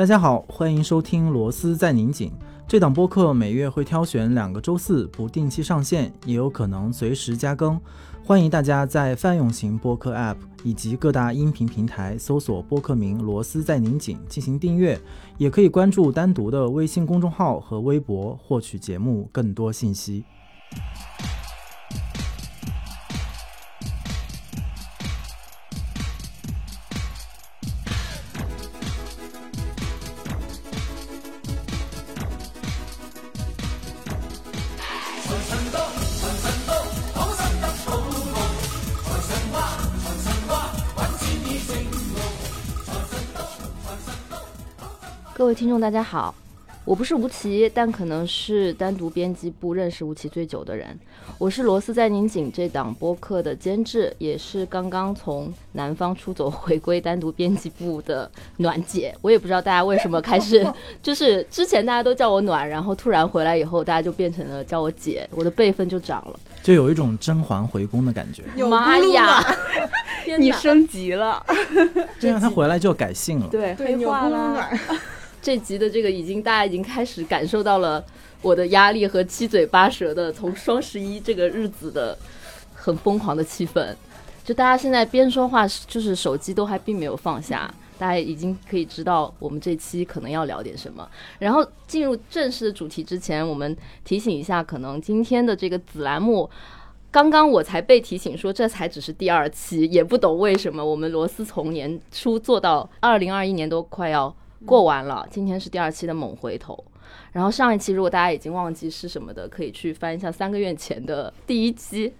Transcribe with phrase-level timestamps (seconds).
[0.00, 2.30] 大家好，欢迎收听《螺丝在拧紧》
[2.66, 7.78] 这档播客，每月会挑选两个周四不定期上线，也有可能随时加更。
[8.24, 14.98] 欢迎大家在泛用型播客 App 以及各大音频平台搜索播客名“螺丝在拧紧”进行订阅，
[15.36, 20.24] 也可以关注单独的微信公众号和微博获取节目更多信息。
[45.50, 46.32] 位听众，大家好，
[46.84, 50.96] 我不是吴奇，但可能是单独编辑部认识吴奇最久的人。
[51.38, 59.12] 我是罗斯在拧紧这档播客的监制，也是刚刚从南方出走回归单独编辑部的暖姐。
[59.22, 60.64] 我也不知道大家为什么开始，
[61.02, 68.44] 就是之前大家都叫我暖，然后突然回来以后，大家就变成了叫我姐，我的辈分就涨了，就有一种甄嬛回宫的感觉。
[68.66, 69.44] 妈呀，
[70.38, 71.44] 你升级了，
[72.20, 73.48] 这样他回来就改姓了。
[73.48, 74.70] 对，黑化了。
[75.42, 78.04] 这集的这个已经大家已经开始感受到了
[78.42, 82.16] 我的压力和七嘴八舌的从双十一这个日子的
[82.74, 83.94] 很疯狂的气氛，
[84.44, 91.08] 就大家现在边说话就是手机都还并没有放下，大家已经可以知道我们这期可能要聊点什么。
[91.38, 96.48] 然后进入正式的主题之前，我们提醒一下，可能今天的这个子栏目，
[97.10, 104.34] 刚刚我才被提醒说这才只是第二期，也不懂为什么我们螺丝从年初做到二零二一年都快要。
[104.66, 106.84] 过完了，今天是第二期的猛回头。
[107.32, 112.12] 然后上一期如果大家已经忘记是什么的，可以去翻一下三个月前的第一期。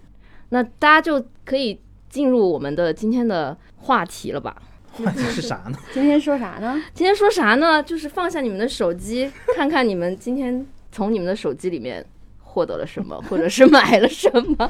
[0.49, 4.55] 那大家就可以进入我们的今天的话题了吧？
[4.91, 5.77] 话题是啥呢？
[5.93, 6.81] 今天说啥呢？
[6.93, 7.81] 今天说啥呢？
[7.81, 12.05] 就是放下你们的手机， 看看你们今天从你们的手机里面
[12.39, 14.69] 获得了什么， 或者是买了什么。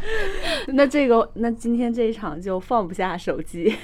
[0.67, 3.75] 那这个，那今天这一场就放不下手机。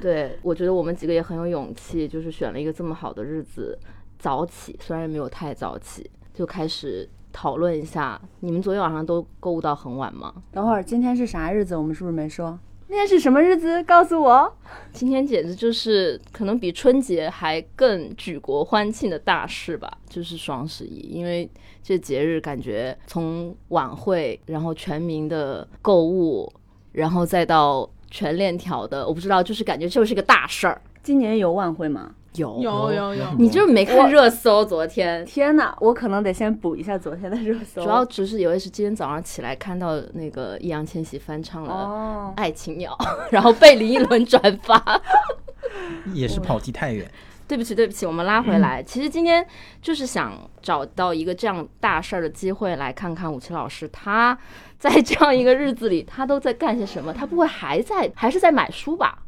[0.00, 3.78] 对，我觉得我们几个也很有勇气，就是选了一个这么好的日子
[4.18, 8.20] 早起，虽然没有太早起，就开始讨论一下。
[8.40, 10.34] 你们昨天晚上都购物到很晚吗？
[10.50, 11.76] 等会儿，今天是啥日子？
[11.76, 12.58] 我们是不是没说？
[12.88, 13.82] 今天是什么日子？
[13.84, 14.52] 告诉我。
[14.92, 20.98] 今天简直就是可能比春节还更举国欢庆的大事吧，就是双十一。
[21.08, 21.48] 因为
[21.82, 26.52] 这节日感觉从晚会，然后全民的购物，
[26.92, 27.88] 然后再到。
[28.14, 30.80] 全链条的，我不知道，就是感觉就是个大事儿。
[31.02, 32.12] 今年有晚会吗？
[32.34, 34.64] 有有有有，你就是没看热搜？
[34.64, 37.82] 昨天，天哪，我可能得先补一下昨天的热搜。
[37.82, 42.96] 主要只是以为是今天早上起来看到那个易烊千玺翻唱了《爱情鸟》，
[43.32, 45.00] 然后被林依轮转发，
[46.14, 47.10] 也是跑题太远。
[47.46, 48.82] 对不起，对不起，我们拉回来。
[48.82, 49.46] 其实今天
[49.82, 50.32] 就是想
[50.62, 54.36] 找到一个这样大事儿的机会，来看看武奇老师他
[54.84, 57.10] 在这样一个日子里，他都在干些什么？
[57.10, 59.22] 他不会还在，还是在买书吧？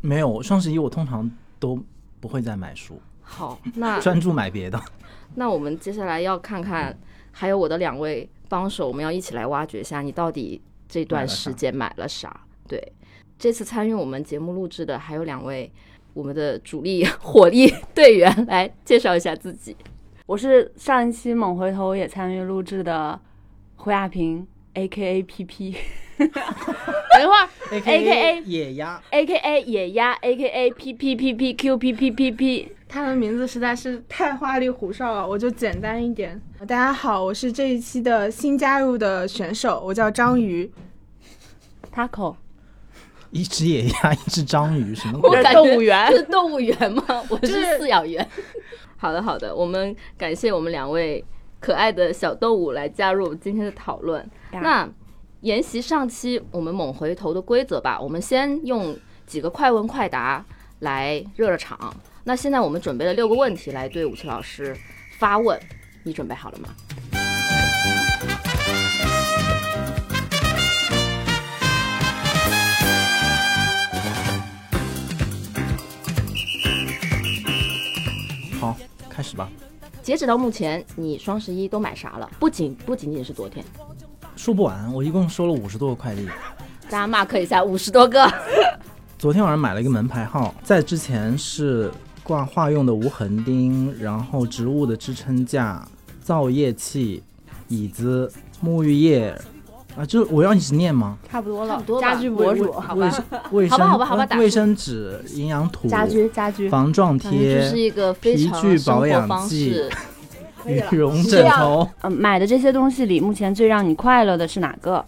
[0.00, 1.78] 没有，双十一我通常都
[2.20, 2.98] 不会再买书。
[3.20, 4.80] 好，那专注买别的。
[5.36, 6.98] 那我们接下来要看看，
[7.32, 12.40] 还有我的两位帮手，我们要一起来挖掘一下，你到底这段时间买了啥？
[12.66, 12.82] 对，
[13.38, 15.70] 这次参与我们节目录制的还有两位。
[16.14, 19.76] 我们的主力 火力队员来介绍一下自己。
[20.24, 23.20] 我是上一期猛回头也参与录制的
[23.76, 24.44] 胡亚平
[24.74, 25.76] ，A K A P P。
[26.18, 26.26] 等
[27.22, 32.10] 一会儿，A K A 野鸭，A K A 野鸭，A K A P P P P Q P P
[32.10, 32.72] P P。
[32.88, 36.40] 他的名字实在是太花里胡哨了，我就简单一点。
[36.60, 40.70] 大家好，我是这一期的新加入的选手，我叫章鱼。
[41.94, 42.36] Taco。
[43.30, 45.20] 一只野鸭，一只章鱼，什么？
[45.22, 47.04] 我感动物园是动物园吗？
[47.28, 48.26] 我是饲养员。
[48.96, 51.22] 好的，好的，我们感谢我们两位
[51.60, 54.26] 可爱的小动物来加入今天的讨论。
[54.52, 54.88] 那
[55.40, 58.96] 沿袭上期我们猛回头的规则吧，我们先用
[59.26, 60.44] 几个快问快答
[60.80, 61.94] 来热热场。
[62.24, 64.76] 那现在我们准备了六个问题来对武奇老师
[65.18, 65.58] 发问，
[66.02, 66.68] 你准备好了吗？
[78.60, 78.76] 好，
[79.08, 79.48] 开始吧。
[80.02, 82.28] 截止到目前，你双十一都买啥了？
[82.40, 83.64] 不仅不仅仅是昨天，
[84.38, 84.94] 说不完。
[84.94, 86.28] 我一共收了五十多个快递。
[86.88, 88.32] 大家 mark 一下，五十多个。
[89.18, 91.90] 昨天晚上买了一个门牌号，在之前是
[92.22, 95.84] 挂画用的无痕钉，然后植物的支撑架、
[96.22, 97.20] 造液器、
[97.66, 98.30] 椅子、
[98.64, 99.36] 沐浴液，
[99.96, 101.18] 啊，就我要一直念吗？
[101.28, 109.90] 差不多了家居博主，好吧卫生、卫生、好吧好吧好吧卫生纸、营养土、家居家居，防撞贴，这是、一个非常皮具保生活方养剂式。
[110.66, 115.04] 羽绒枕头，嗯，买的这些东西里，目前最让你快乐的是哪个？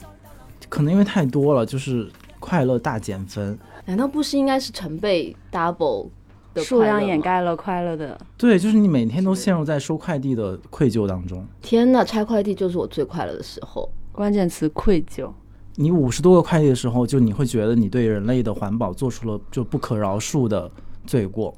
[0.68, 2.08] 可能因为太多了，就是
[2.38, 3.58] 快乐大减分。
[3.86, 6.08] 难道不是应该是成倍 double
[6.54, 7.04] 的数量？
[7.04, 8.18] 掩盖了快乐的。
[8.36, 11.44] 对，就是你每天都陷入在收快递的愧疚当中。
[11.60, 13.90] 天呐，拆快递就是我最快乐的时候。
[14.12, 15.28] 关键词愧疚。
[15.76, 20.70] 你五十多个快递的时候，就你会觉得你对人类的环保做出了就不可饶恕的
[21.06, 21.54] 罪过。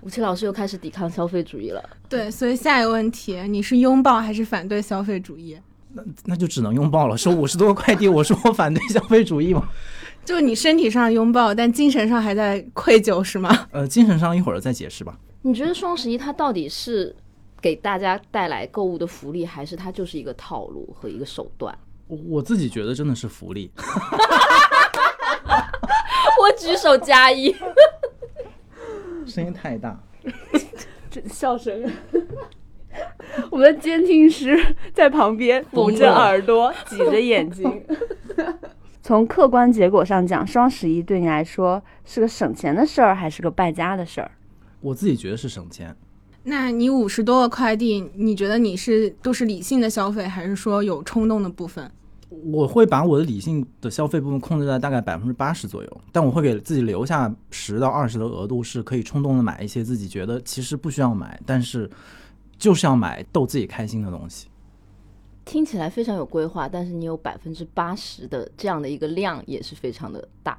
[0.00, 1.82] 吴奇老师又开始抵抗消费主义了。
[2.08, 5.58] 对，所以下一个问题，你是拥抱还是反对消费主义？
[5.92, 7.16] 那那就只能拥抱了。
[7.16, 9.68] 收五十多个快递，我说我反对消费主义吗？
[10.24, 13.48] 就你身体上拥抱，但精神上还在愧疚，是吗？
[13.72, 15.18] 呃，精神上一会儿再解释吧。
[15.42, 17.16] 你觉得双十一它到底是
[17.60, 21.76] 给大家带来购物的福利，还是它就是一个套路和一个手段？
[22.06, 23.70] 我我自己觉得真的是福利。
[26.40, 27.54] 我举手加一。
[29.28, 30.00] 声音太大，
[31.10, 31.84] 这笑声。
[33.50, 34.58] 我们的监听师
[34.92, 37.84] 在旁边捂着耳朵， 挤着眼睛。
[39.02, 44.30] 从客观结果上讲，双十一对你来说是个省钱的事儿，还是个败家的事儿？
[44.80, 45.94] 我自己觉得是省钱。
[46.44, 51.90] 那你五十多个快递，你觉得你是都是理性的消费，还是说有冲动的部分？
[52.30, 61.90] 我会把我的理性的消费部分控制在大概百分之八十左右，但我会给自己留下十到二十的额度，是可以冲动的买一些自己觉得其实不需要买，但是
[62.58, 64.46] 就是要买逗自己开心的东西。
[65.46, 70.58] 听起来非常有规划，但是你有百分之八十的这样的一个量，也是非常的大。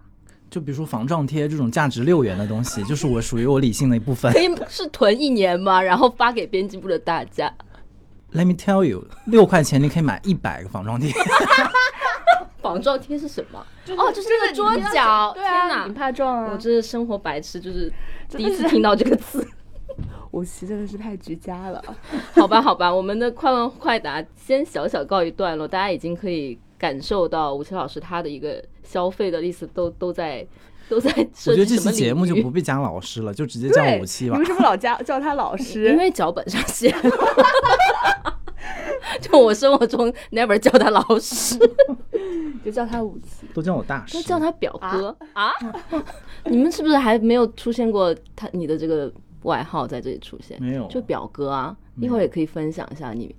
[0.50, 4.42] 就比如说防撞贴这种价值六元的东西，就是我属于我理性的一部分 可。
[4.42, 5.80] 以是囤一年吗？
[5.80, 7.54] 然后发给编辑部的大家。
[8.34, 11.12] Let me tell you，六块钱你可以买一百个防撞贴。
[12.62, 13.66] 防撞贴是什么？
[13.98, 15.34] 哦，就是那个桌角。
[15.34, 15.94] 对啊，天哪你！
[15.94, 16.52] 怕撞啊！
[16.52, 17.92] 我这是生活白痴，就是
[18.30, 19.46] 第一次听到这个词。
[20.30, 21.84] 我其实真的是太居家了。
[22.36, 30.46] 好吧，好吧，我们的快问快答先小小告一段落，大家已经可以感受到吴奇老师他的一个消费的意思都都在
[30.90, 31.78] 都在我觉得这。
[31.78, 34.46] 期节目就不必讲老师了，就直接叫对，武器吧你为。
[34.46, 35.90] 什么老叫叫他老师？
[35.90, 36.94] 因为脚本上写，
[39.22, 41.58] 就我生活中 never 叫他老师，
[42.66, 43.48] 就叫他武器。
[43.54, 44.24] 都叫我大师都。
[44.24, 45.52] 叫他表哥啊。
[46.46, 49.12] 你们是不是还没有出现过他你的这个
[49.44, 50.62] 外号在这里出现？
[50.62, 53.34] 没有就表哥啊，一会儿也可以分享一下你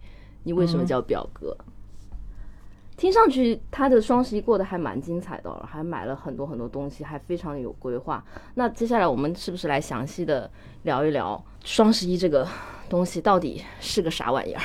[0.44, 1.56] 你为什么叫表哥。
[3.00, 8.22] 听上去他的双十一过得还蛮精彩的，还买了很多很多东西，还非常有规划。
[8.56, 10.50] 那接下来我们是不是来详细的
[10.82, 12.46] 聊一聊双十一这个
[12.90, 14.60] 东西到底是个啥玩意儿？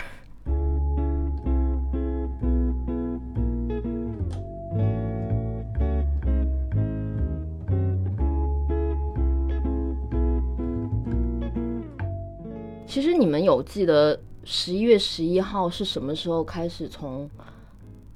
[12.85, 17.29] 其实你们有记得十一月十一号是什么时候开始从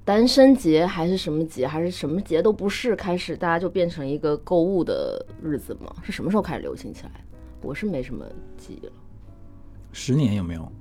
[0.10, 5.96] 单身节还是什么节还是什么节都不是开始，大家就变成一个购物的日子吗？
[6.02, 7.38] 是什么时候开始流行起来的？
[7.62, 8.26] 我是没什么
[8.58, 8.92] 记忆了。
[9.92, 10.72] 十年有没有？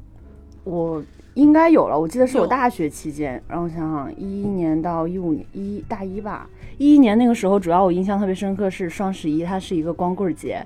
[0.64, 1.04] 我
[1.38, 10.60] 应该有了，我记得是我大学期间，让我想想，一一年到一五年，一大一吧，一一年那个时候，主要我印象特别深刻是双十一，它是一个光棍节，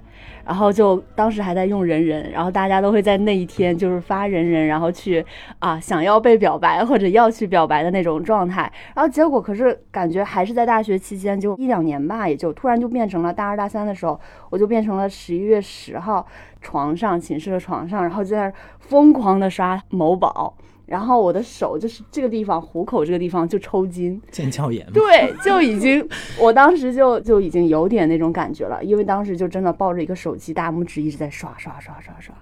[0.46, 5.22] 然后就当时还在用人人，然后大家都会在那一天就是发人人，然后去
[5.58, 16.26] 啊想要被表白或者要去表白的那种状态，然后结果可是感觉还是在大学期间就一两年吧，也就突然就变成了大二大三的时候，我就变成了十一月十号
[16.62, 20.56] 床上寝室的床上，然后就在那儿疯狂的刷某宝。
[20.86, 24.86] 然后我的手就是这个地方，虎口这个地方就抽筋，腱鞘炎？
[24.92, 26.06] 对，就已经，
[26.38, 32.34] 我当时就就已经有点那种感觉了，因为当时就真的抱着一个手机，大拇指一直在刷刷刷刷刷，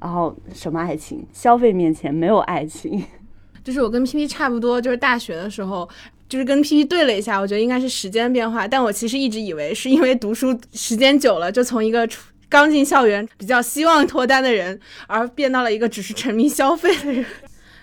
[0.00, 3.04] 然后什么爱情，消费面前没有爱情，
[3.62, 5.88] 就是我跟 P P 差不多，就是大学的时候，
[6.28, 17.24] 就是跟 P P 对了一下，我觉得应该是时间变化，但我其实一直以为是因为读书时间久了，就从一个出刚进校园比较希望脱单的人，而变到了一个只是沉迷消费的人。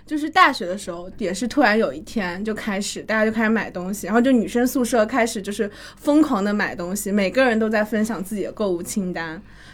[0.05, 9.29] 就是大学的时候，也是突然有一天就开始，大家就开始买东西，然后就女生宿舍开始就是疯狂的买东西，每个人都在分享自己的购物清单，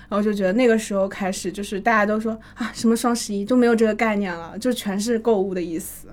[0.07, 6.07] 然后就觉得那个时候开始，就是大家都说啊，什么双十一就没有这个概念了，就全是购物的意思。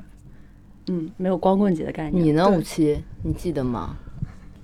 [0.89, 2.25] 嗯，没有光棍节的概念。
[2.25, 3.03] 你呢，五七？
[3.23, 3.99] 你记得吗？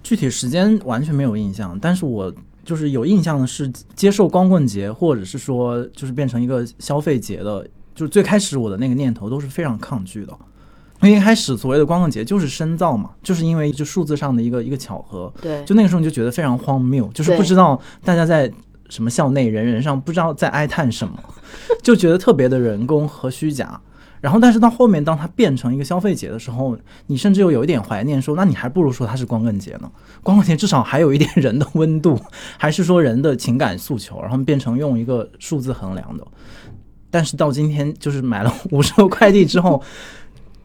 [0.02, 10.33] 具体时间完全没有印象，但是我就是有印象的是接受光棍节，或者是说就是变成一个消费节的，就是最开始我的那个念头都是非常抗拒的，
[11.02, 18.50] 因为一开始所谓的光棍节就是深造嘛，就是因为就数字上的一个一个巧合，对，就那个时候你就觉得非常荒谬，就是不知道大家在
[18.88, 21.14] 什么校内人人上不知道在哀叹什么，
[21.83, 23.81] 就觉得特别的人工和虚假。
[24.23, 29.91] 然后，但是到后面，当它变成一个消费节的时候，你甚至又有一点怀念，说，那你还不如说它是光棍节呢。
[30.23, 32.17] 光棍节至少还有一点人的温度，
[32.57, 36.25] 还是说人的情感诉求，然后变成用一个数字衡量的。
[37.11, 39.83] 但是到今天，就是买了 五十个快递之后，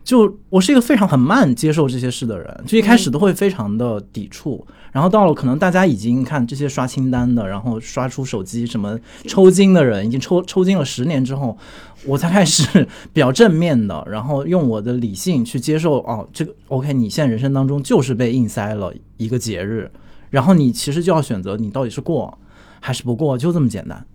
[0.04, 11.58] 就我是一个非常很慢接受这些事的人，就一开始都会非常的抵触，然后到了可能大家已经看这些刷清单的，然后刷出手机什么抽筋的人，已经抽抽筋了十年之后，
[12.06, 19.92] 我才开始 比较正面的，然后用我的理性去接受哦，这个 OK，你现在人生当中就是被硬塞了一个节日，
[20.30, 22.38] 然后你其实就要选择你到底是过
[22.80, 24.06] 还是不过，就这么简单。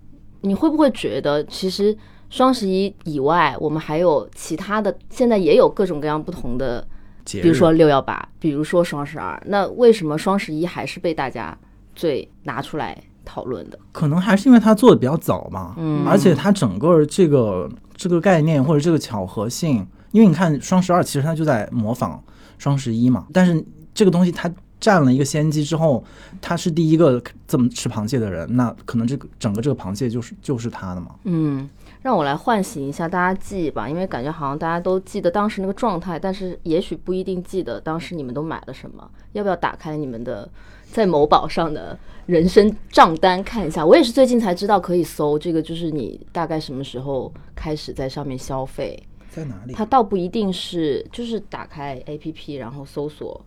[0.43, 1.97] 你会不会觉得其实
[2.31, 6.87] 双十一以外，我们还有其他的，现在也有各种各样不同的，
[7.25, 11.57] 节日比如说六幺八，比如说双十二，那为什么双十一还是被大家
[11.95, 13.79] 最拿出来讨论的？
[13.93, 22.23] 可能还是因为他做的比较早嘛，嗯而且它整个这个这个概念或者这个巧合性，因为你看双十二其实它就在模仿
[22.59, 23.65] 双十一嘛，但是
[23.95, 24.51] 这个东西它
[24.81, 26.03] 占了一个先机之后，
[26.41, 31.13] 他是第一个这么吃螃蟹的人，那可能这个整个这个螃蟹就是就是他的嘛。
[31.23, 31.71] 嗯，
[32.03, 39.09] 让我来唤醒一下大家记忆吧，因为感觉好像大家都记得当时那个状态，但是也许不一定记得当时你们都买了什么。
[39.35, 40.51] 要不要打开你们的
[40.93, 43.85] 在某宝上的人生账单看一下？
[43.85, 49.03] 我也是最近才知道可以搜这个，就是你大概什么时候开始在上面消费。
[49.31, 53.41] 在哪里它倒不一定是，就是打开 APP 然后搜索。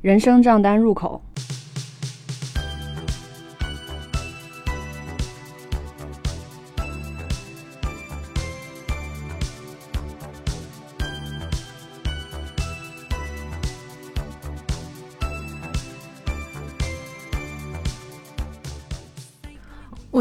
[0.00, 1.20] 人生账单入口，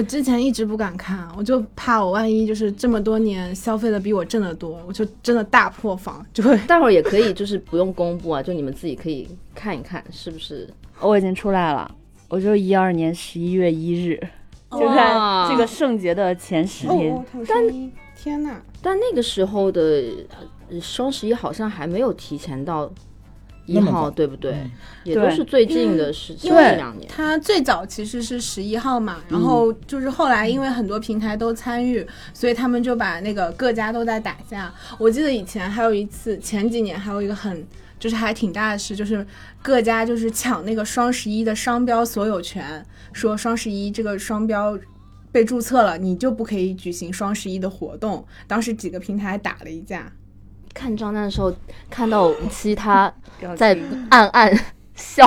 [0.02, 10.68] 我之前一直不敢看，我就怕我万一就是这么多年消费的比我挣的多，我就真的大破防，就会 待会儿也可以，就是不用公布啊，就你们自己可以看一看，是不是？
[11.00, 11.94] 我已经出来了，
[12.30, 14.20] 我就一二年十一月一日，
[14.72, 15.14] 就在
[15.48, 17.24] 这个圣节的前十天。
[17.48, 19.82] 但天呐，但那个时候的
[20.72, 22.92] 呃双十一好像还没有提前到
[23.66, 24.54] 一号，对不对？
[24.54, 24.72] 嗯
[25.04, 27.10] 也都是最近的事情，因为这两年。
[27.10, 34.72] 它最早其实是十一号嘛，然后就是后来因为很多平台都参与，所以他们就把那个各家都在打架。
[35.00, 37.66] 我记得以前还有一次，前几年还有一个很
[38.00, 39.26] 就是还挺大的事，就是
[39.62, 44.78] 各家就是抢那个双十一的商标所有权，说双十一这个商标。
[45.34, 48.26] 被注册了，你就不可以举行双十一的活动。
[48.48, 50.12] 当时几个平台打了一架，
[50.74, 51.54] 看账单的时候，
[51.90, 53.14] 看到吴七他
[53.56, 53.78] 在
[54.10, 54.52] 暗暗
[54.96, 55.26] 笑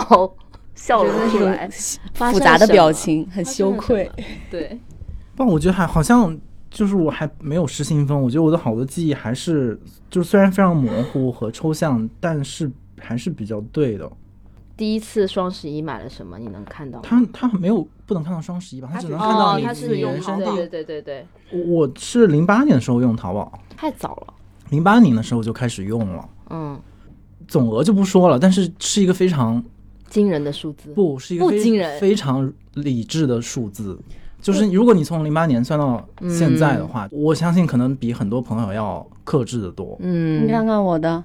[0.74, 1.68] 笑了出来，
[2.14, 4.10] 复杂的表情，很羞愧。
[4.50, 4.78] 对，
[5.36, 6.36] 但我觉得还好像
[6.70, 9.78] 就是我还没有失心疯，我觉得我的好多记忆还是
[10.10, 12.70] 就是虽然非常模糊和抽象，但是
[13.00, 14.10] 还是比较对的。
[14.76, 16.36] 第一次双十一买了什么？
[16.36, 17.04] 你能看到吗？
[17.08, 20.44] 他他没有不能看到双十一吧，他只能看到哦，你他是用自己人生地。
[20.46, 24.34] 对对对对对，我是零八年的时候用淘宝，太早了。
[24.74, 26.76] 零八年的时候就开始用了，嗯，
[27.46, 29.62] 总额就不说了，但是是一个非常
[30.10, 30.92] 惊人的数字。
[30.94, 33.96] 不是一个非不惊人非常理智的数字。
[34.42, 39.96] 就是如果你从零八年算到现在的话，我相信可能比很多朋友要克制的多。
[40.00, 41.22] 嗯，你看看我的，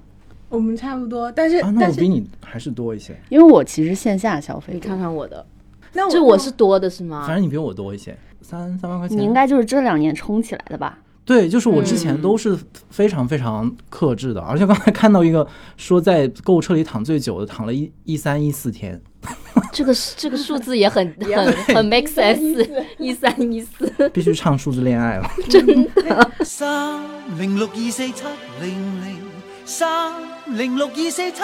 [0.48, 5.44] 我们差不多，但是、啊，那但是我比你还是多一些，因为我其实线下消费你看看我的，
[5.92, 7.26] 那我这我是多的是吗？
[7.26, 9.18] 反正你比我多一些，三三万块钱。
[9.18, 11.00] 你应该就是这两年冲起来的吧？
[11.30, 12.58] 对，就是我之前嗯都是
[12.90, 19.00] 非常非常克制的，而且刚才看到一个说在购物车里躺最久的，躺了一一三一四天。
[19.72, 22.68] 这个这个数字也很很很 make sense，
[22.98, 25.30] 一三一四，必须唱数字恋爱了。
[25.48, 27.00] 真的 三
[27.38, 28.24] 零六二四七
[28.60, 28.70] 零
[29.06, 29.18] 零，
[29.66, 30.12] 三
[30.48, 31.44] 零六二四七七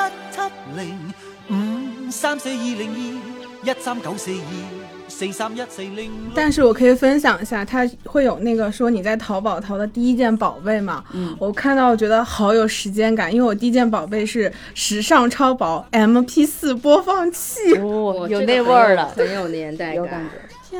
[0.75, 1.13] 零，
[1.49, 4.84] 五三四二零二，一三九四二，
[5.15, 6.11] 四三一四零。
[6.33, 11.01] 但是我可以分享一下，它会有那个说你在淘宝淘的第一件宝贝嘛？
[11.13, 17.59] 嗯，我看到我觉得好有时间感，因为我第一件宝贝是时尚超薄 MP 四播放器。
[17.79, 19.07] 哦，有那味儿了。
[19.15, 20.31] 很有年代有感觉。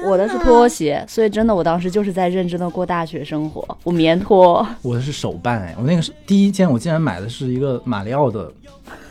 [0.03, 3.65] 我的是拖鞋，所以真的，我当时就是在认真的过大学生活。
[3.83, 8.51] 我棉拖，我的是手办哎，我那个是第一件，我竟然买的是一个马里奥的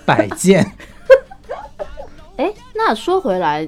[0.04, 0.70] 摆件。
[2.36, 3.66] 哎，那说回来，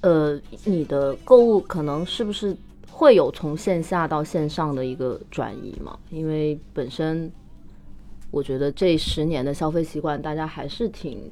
[0.00, 2.56] 呃，你的购物可能是不是
[2.90, 5.98] 会有从线下到线上的一个转移嘛？
[6.10, 7.30] 因为本身
[8.30, 11.30] 我觉得这十年的消费习惯，大家还是挺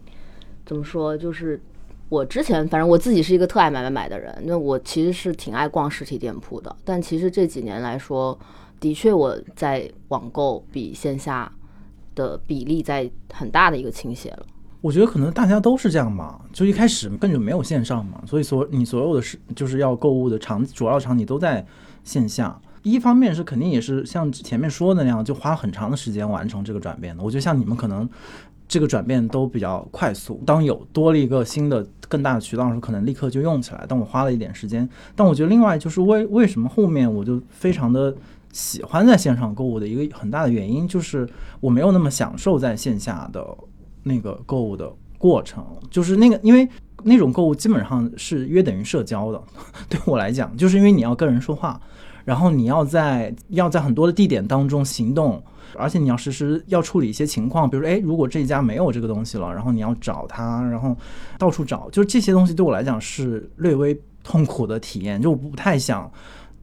[0.65, 1.61] 怎么说，就是
[2.09, 8.37] 我之前反正我自己是一个特爱买买买的人，那我其实是挺爱逛实体店铺的，但其实这几年来说，
[8.81, 11.53] 的确我在网购比线下
[12.15, 14.47] 的比例在很大的一个倾斜了。
[14.81, 21.65] 我觉得可能大家都是这样吧，就一开始根本就没有线上嘛，所以所你所有的是就是要购物的场主要场景都在
[22.05, 22.59] 线下。
[22.83, 27.23] 一方面是肯定也是像前面说的那样，就花很长的时间完成这个转变的。
[27.23, 28.09] 我觉得像你们可能
[28.69, 33.85] 这个转变都比较快速，当有多了一个新的更大的渠道的时候，可能立刻就用起来。
[33.89, 34.89] 但我花了一点时间。
[35.17, 38.15] 但我觉得另外就是为为什么后面我就非常的
[38.53, 41.29] 喜欢在线上购物的一个很大的原因，就是
[41.59, 43.45] 我没有那么享受在线下的
[44.07, 46.69] 那个购物的过程，就是那个因为
[47.03, 49.43] 那种购物基本上是约等于社交的，
[49.91, 51.81] 对我来讲，就是因为你要跟人说话。
[52.25, 55.41] 然后你要在要在很多的地点当中行动，
[55.77, 60.97] 而且你要实时要处理一些情况，比如说，哎，如果这一家没有这个东西了，然后你要找他，然后
[61.39, 66.11] 到处找，就是这些东西对我来讲是略微痛苦的体验，就我不太想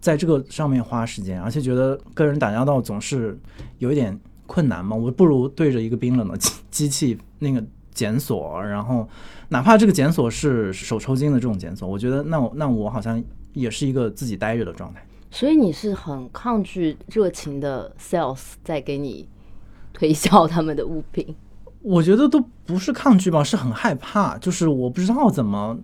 [0.01, 3.39] 在这个上面花时间，而且觉得跟人打交道总是
[3.77, 9.07] 有一点困难吗，我不如对着一个冰冷的 机机器那个检索，然后
[9.49, 13.23] 哪怕这个检索是手抽筋的这种检索，我觉得那我那我好像
[13.53, 15.05] 也是一个自己待着的状态。
[15.31, 19.27] 所以你是很抗拒热情的 sales 在给你
[19.93, 21.35] 推销他们的物品？
[21.81, 25.77] 我觉得都不是抗拒吧，是很害怕，就是我不知道怎么。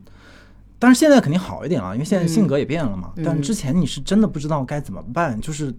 [0.77, 3.11] 但是现在肯定好一点了，因为现在性格也变了嘛。
[3.23, 5.73] 但之前你是真的不知道该怎么办，就是。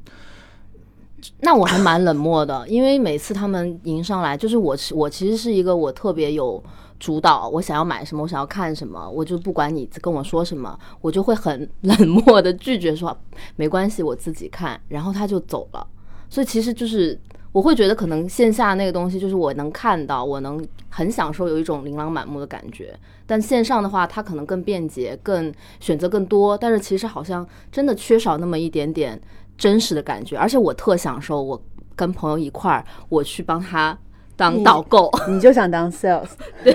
[1.40, 6.62] 那我还蛮冷漠的，因为每次他们迎上来，就是我我其实是一个我特别有。
[7.00, 13.16] 主导我想要买什么，我想要看什么，我就不管你跟我说什么，我就会很 冷漠的拒绝说
[13.56, 15.87] 没关系，我自己看，然后他就走了。
[16.28, 17.18] 所以其实就是
[17.52, 22.94] 我会觉得可能线下那个东西就是我能看到，我能很享受有一种琳琅满目的感觉，
[23.26, 29.18] 但线上的话它可能更便捷，更选择更多，但是其实好像真的缺少那么一点点
[29.60, 31.62] 真实的感觉，而且我特享受我
[31.94, 33.96] 跟朋友一块儿我去帮他。
[34.36, 36.30] 当导购，你就想当 sales，
[36.64, 36.74] 对，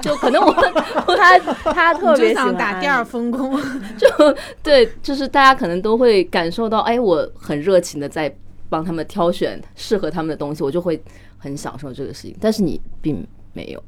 [0.00, 0.52] 就可能我
[1.18, 1.36] 他
[1.72, 3.60] 他特别想打第二份工，
[3.98, 4.08] 就
[4.62, 8.32] 对，就是大家可能都会感受到，哎，我很热情的在
[8.68, 11.02] 帮他们挑选适合他们的东西，我就会
[11.36, 12.36] 很享受这个事情。
[12.40, 13.82] 但是你并没有，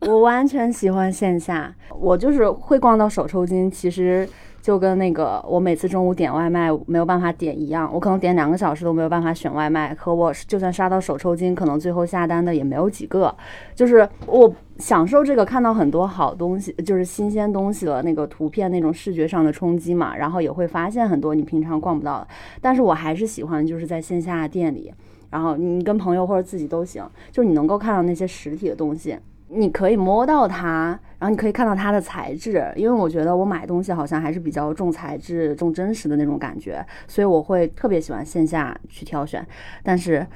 [0.00, 4.28] 我完全喜欢线下，我就是会逛到手抽筋，其实。
[4.64, 13.36] 就跟那个我每次中午点外卖没有办法点一样，我可能点两个小时都没有办法选外卖，和我就算刷到手抽筋，可能最后下单的也没有几个。
[13.74, 22.28] 就是我享受这个看到很多好东西，就是新鲜东西的那个图片那种视觉上的冲击嘛，然后也会发现很多你平常逛不到的。
[22.62, 24.90] 但是我还是喜欢就是在线下店里，
[25.28, 29.18] 然后你跟朋友或者自己都行，就是你能够看到那些实体的东西。
[29.54, 39.46] 你可以摸到它，然后你可以看到它的材质，因为我觉得我买东西好像还是比较重材质、重真实的那种感觉，所以我会特别喜欢线下去挑选。
[39.82, 40.26] 但是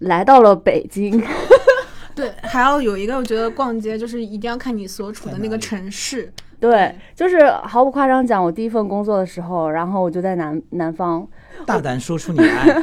[0.00, 1.22] 来到了北京，
[2.14, 6.32] 对，还要有一个，我觉得逛街就是一定要看你所处的那个城市。
[6.58, 11.26] 对，就是毫不夸张讲，我第一份工作的时候，然后我就在南南方，
[11.66, 12.82] 大胆说出你的爱。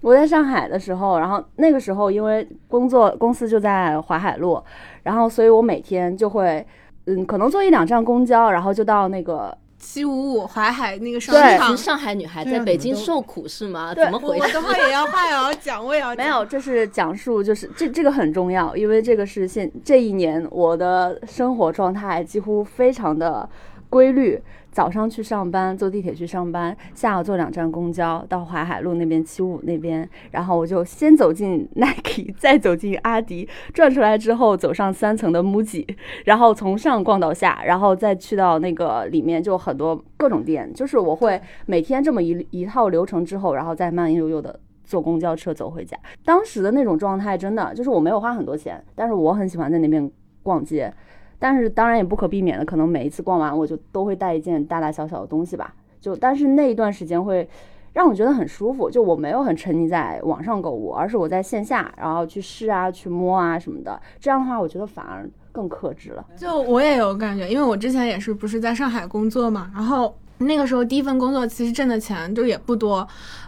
[0.00, 4.62] 我在上海的时候，然后那个时候因为工作公司就在淮海路，
[5.04, 6.66] 然后所以我每天就会，
[7.06, 11.76] 嗯，可能坐一两站公交，然后就到那个七五五淮海那个商场。
[11.76, 13.94] 上海女孩在北京受苦是吗？
[13.94, 14.42] 怎么回事？
[14.42, 23.46] 我的话也要话也要讲，我也要没有，这是讲述，就是这这个很重要，因为这个是现这一年我的生活状态几乎非常的
[23.90, 24.42] 规律。
[24.74, 35.86] 早上去上班，坐地铁去上班，下午坐两站公交到淮海路那边七五那边，然后我就先走进 Nike， 再走进阿迪，转出来之后走上三层的 MUJI，
[36.24, 45.96] 然后从上逛到下，然后再去到那个里面就很多各种店，就是我会每天这么一一套流程之后，然后再慢悠悠的坐公交车走回家。
[46.24, 50.10] 当时的那种状态真的就是我没有花很多钱，但是我很喜欢在那边
[50.42, 50.92] 逛街。
[51.38, 55.74] 但是当然也不可避免的，可能每一次逛完我就都会带一件大大小小的东西吧。
[56.00, 57.48] 就但是那一段时间会
[57.94, 63.98] 让我觉得很舒服，就我没有很沉溺在网上购物，而是我在线下，然后去试啊、去摸啊什么的。
[64.18, 66.26] 这样的话，我觉得反而更克制了。
[66.36, 73.06] 就我也有感觉，因为我之前也是不是在上海工作嘛，然后那个时候第一份工作其实挣的钱就也不多，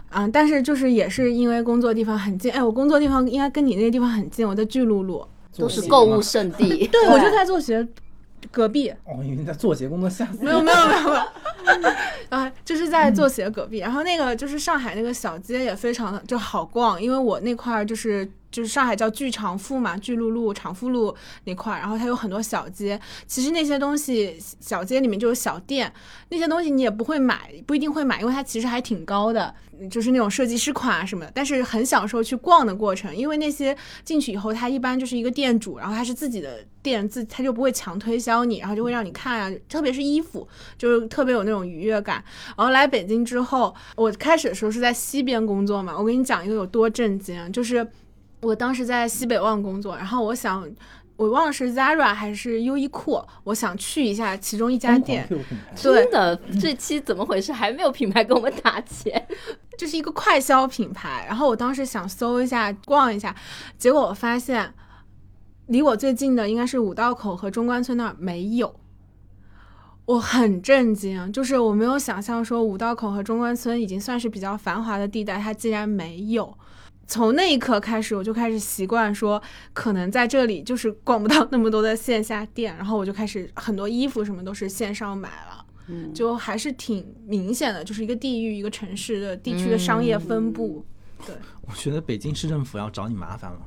[0.09, 5.23] 啊，但是就是也是因为工作地方很近，哎，我工作地方应该跟你那个地方很近，我在巨鹿路。
[5.57, 7.85] 都是购物圣地， 对我就在做鞋
[8.51, 8.89] 隔壁。
[9.05, 11.21] 哦，因为你在做鞋工作，下没有没有没有没有，
[12.29, 13.79] 啊，就是在做鞋隔壁。
[13.79, 18.29] 然后那个就是上海那个小街也非常的就好逛，因为我那块儿就是。
[18.49, 22.99] 就是上海叫巨长富嘛，巨鹿路、长富路那块儿，然后它有很多小街。
[23.27, 25.93] 其实那些东西，小街里面就有小店，
[26.29, 29.53] 那些东西你也不会买，不一定会买，因为它其实还挺高的，
[29.91, 31.31] 就是那种设计师款啊什么的。
[31.35, 42.23] 但是很享受去逛的过程，因为那些进去以后，他一般就是一个店主，然后他是自己的店，自他就不会强推销你，然后就会让你看啊，特别是衣服，就是特别有那种愉悦感。
[42.55, 47.87] 然后来北京之后，我开始的时候是在西边工作嘛，我跟你讲一个有多震惊啊，就是
[48.41, 50.69] 我当时在西北旺工作，然后我想。
[51.17, 55.27] 我忘了是 Zara 还是优衣库，我想去一下其中一家店。
[55.73, 57.51] 真的，这期怎么回事？
[57.51, 59.27] 还没有品牌给我们打钱？
[59.75, 61.25] 这是一个快消品牌。
[61.27, 63.35] 然后我当时想搜一下、逛一下，
[63.79, 64.71] 结果我发现
[65.65, 68.79] 离我最近的应该是五道口和中关村那儿没有。
[70.07, 76.57] 我很震惊，就是我没有想象说五道口和中关村已经算是比较繁华的地带，它竟然没有。
[77.05, 79.41] 从那一刻开始，我就开始习惯说，
[79.73, 85.65] 可能在这里就是逛不到那么多的线下店，然后我就开始很多衣服什么都是线上买了。
[85.89, 90.85] 嗯就还是挺明显的，就是一个地域、一个城市的地区的商业分布。
[91.61, 93.59] 我觉得北京市政府要找你麻烦了。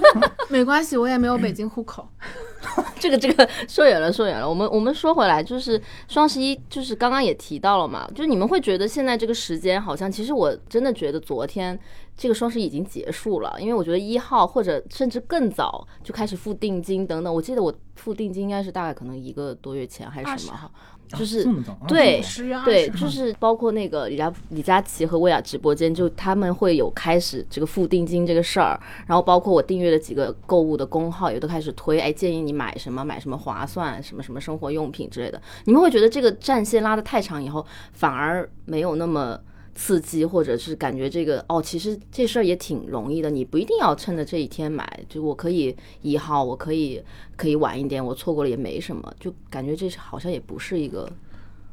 [0.50, 2.08] 没关系，我也没有北京户口。
[2.98, 11.78] 这个这个说远了说远了，我们我们说回来，就是双十一，就是刚刚也提到了嘛，就是你们会觉得现在这个时间好像，其实我真的觉得昨天
[12.16, 20.70] 这个双十一已经结束了，因为我觉得一号或者甚至更早就开始付定金等等，我记得我付定金应该是大概可能一个多月前还是什么哈，
[21.08, 22.22] 就是啊这么早啊对
[22.64, 35.40] 对，就是包括那个李佳李佳琦和薇娅直播间，就他们会有开始这个付定金这个事儿，然后包括我订阅的几个购物的公号也都开始推，哎，建议你买什么买什么划算，什么什么生活用品之类的。
[35.64, 39.38] 你们会觉得这个战线拉得太长以后，反而没有那么
[39.74, 47.02] 刺激，或者是感觉这个哦，其实这事儿也挺容易的，你不一定要趁着这一天买，就我可以一号，我可以
[47.36, 51.10] 可以晚一点，我错过了也没什么，就感觉这是好像也不是一个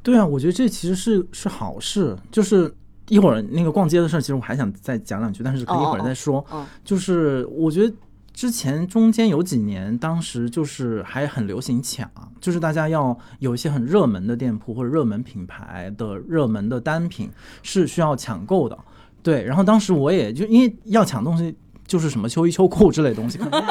[0.03, 2.73] 对啊，我觉得这其实是是好事，就是
[3.09, 6.43] 一会儿那个逛街的事儿，其实我还想再讲两句，但是可以一会儿再说。
[6.49, 7.93] 哦就是我觉得
[8.33, 17.29] 之前中间有几年，当时就是还很流行抢，就是大家要有一些很热门的店铺或者热门品牌的热门的单品
[17.61, 18.77] 是需要抢购的。
[19.21, 23.63] 对，然后当时我也就因为要抢东西，就是什么秋衣秋裤之类的东西，可能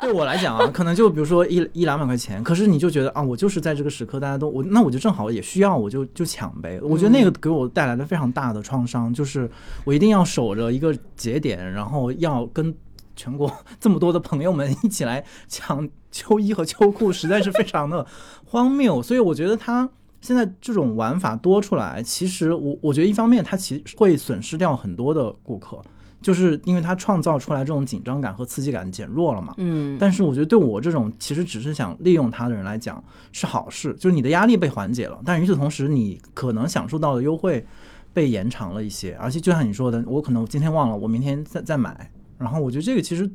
[0.00, 6.80] 对我来讲啊，可能就比如说一一两百块钱，可是你就觉得啊，我就是在这个时刻，大家都我那我就正好也需要，我就就抢呗。
[6.82, 9.48] 我觉得那个给我带来了非常大的创伤，就是
[9.84, 12.74] 我一定要守着一个节点，然后要跟
[13.16, 13.50] 全国
[13.80, 18.06] 这么多的朋友们一起来抢秋衣和秋裤，实在是非常的
[18.44, 19.02] 荒谬。
[19.02, 19.88] 所以我觉得他
[20.20, 25.80] 现在这种玩法多出来，其实我我觉得一方面它其实会损失掉很多的顾客，
[26.20, 29.54] 就是因为它创造出来这种紧张感和刺激感减弱了嘛。
[29.58, 33.02] 嗯但是我觉得对我这种其实只是想利用它的人来讲
[33.32, 37.64] 是好事，就是你的压力被缓解了，但与此同时，你可能享受到的优惠
[38.12, 43.30] 被延长了一些，而且就像你说的，我可能今天忘了，我明天再再买，然后我觉得这个其实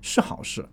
[0.00, 0.64] 是好事。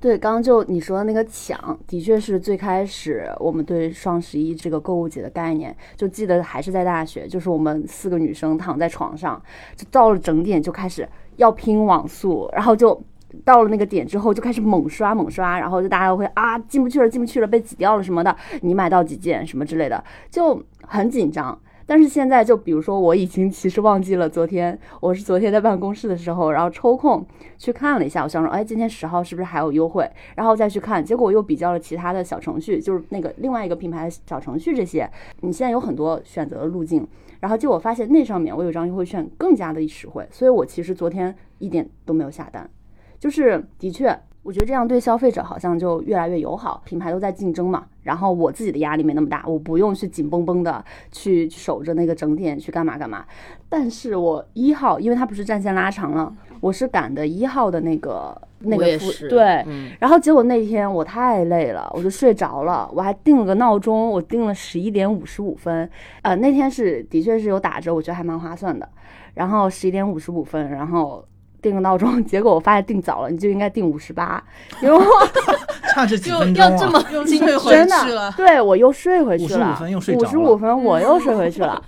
[0.00, 9.40] 对，刚刚就你说的那个抢，的确是最开始我们对双十一这个购物节的概念，就记得还是在大学，就是我们四个女生躺在床上，
[9.76, 13.00] 就到了整点就开始要拼网速，然后就
[13.44, 21.56] 到了那个点之后就开始猛刷猛刷，然后就大家会啊进不去了进不去了被挤掉了什么的，你买到几件什么之类的，就很紧张。
[21.86, 27.24] 但是现在就比如说，我已经其实忘记了昨天，我是昨天在办公室的时候，然后抽空
[27.58, 30.08] 去看了一下，我想说，哎，今天十号是不是还有优惠？
[30.36, 37.06] 然后再去看，结果我又比较了其他的小程序，就是那个另外一个品牌的小程序，这些你现在有很多选择的路径。
[37.40, 42.70] 然后结果发现那上面我有张优惠券更加的实惠，所以我其实昨天一点都没有下单，
[43.18, 44.18] 就是的确。
[44.42, 53.24] 我觉得这样对消费者好像就越来越友好，品牌都在竞争嘛，然后我自己的压力没那么大，我不用去紧绷绷的去守着那个整点去干嘛干嘛。
[53.68, 62.90] 但是我一号，因为它不是战线拉长了，我是赶的一号的那个那个付我也是对，嗯然后结果那天我太累了，我就睡着了。
[62.92, 65.88] 我还定了个闹钟，我定了十一点五十五分。
[66.22, 68.88] 呃，那天是的确是有打折，我觉得还蛮划算的。
[69.34, 71.24] 然后十一点五十五分，然后
[71.62, 74.42] 定个闹钟， 结果我发现定早了，你就应该定五十八，
[74.82, 75.02] 因为我
[75.94, 81.82] 差这几就分钟、啊，要这么 又精退回真去的了，对我又睡回去了，55分又睡着了五十五分我又睡回去了。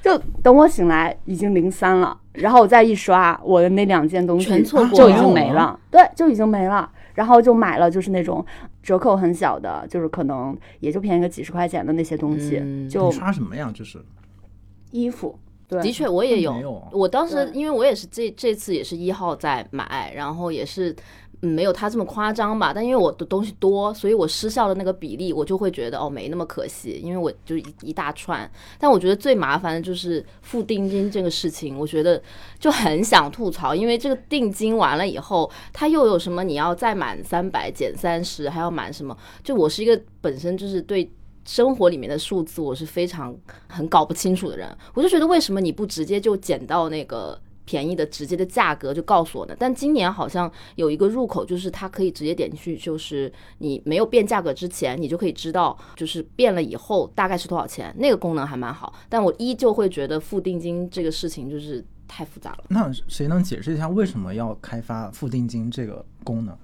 [0.00, 6.90] 就等我醒来已经零三了，然后我再一刷，我的那两件东西全错过就已经没了，对，就已经没了。
[7.14, 8.44] 然后就买了，就是那种
[8.82, 13.70] 折扣很小的，就是可能也就便宜个几十块钱的那些东西，嗯就你刷什么呀？
[13.72, 14.04] 就是
[14.90, 15.43] 衣服，对，
[15.82, 16.82] 的确，我也有。
[16.92, 20.94] 我当时因为我也是这这次也是一号在买，然后也是。
[21.42, 28.50] 嗯，没有他这么夸张吧，但因为我的东西多，所以我失效的那个比例，我就会觉得哦，没那么可惜，因为我就一一大串。
[28.78, 32.22] 但我觉得最麻烦的就是付定金这个事情，我觉得
[32.58, 39.14] 就很想吐槽，因为这个定金完了以后，它又有什么你要再满三百减三十，还要满什么？
[39.42, 41.12] 就我是一个本身就是对
[41.44, 43.36] 生活里面的数字我是非常
[43.68, 49.54] 很搞不清楚的人，我就觉得为什么你不直接就减到那个便宜的直接的价格就告诉我呢？
[49.58, 58.92] 但今年好像有一个入口，就是它可以直接点进去，就是你没有变价格之前，你就可以知道就是变了以后大概是多少钱，那个功能还蛮好。
[59.08, 62.64] 但我依旧会觉得付定金这个事情就是太复杂了。
[62.68, 66.54] 那谁能解释一下为什么要开发付定金这个功能？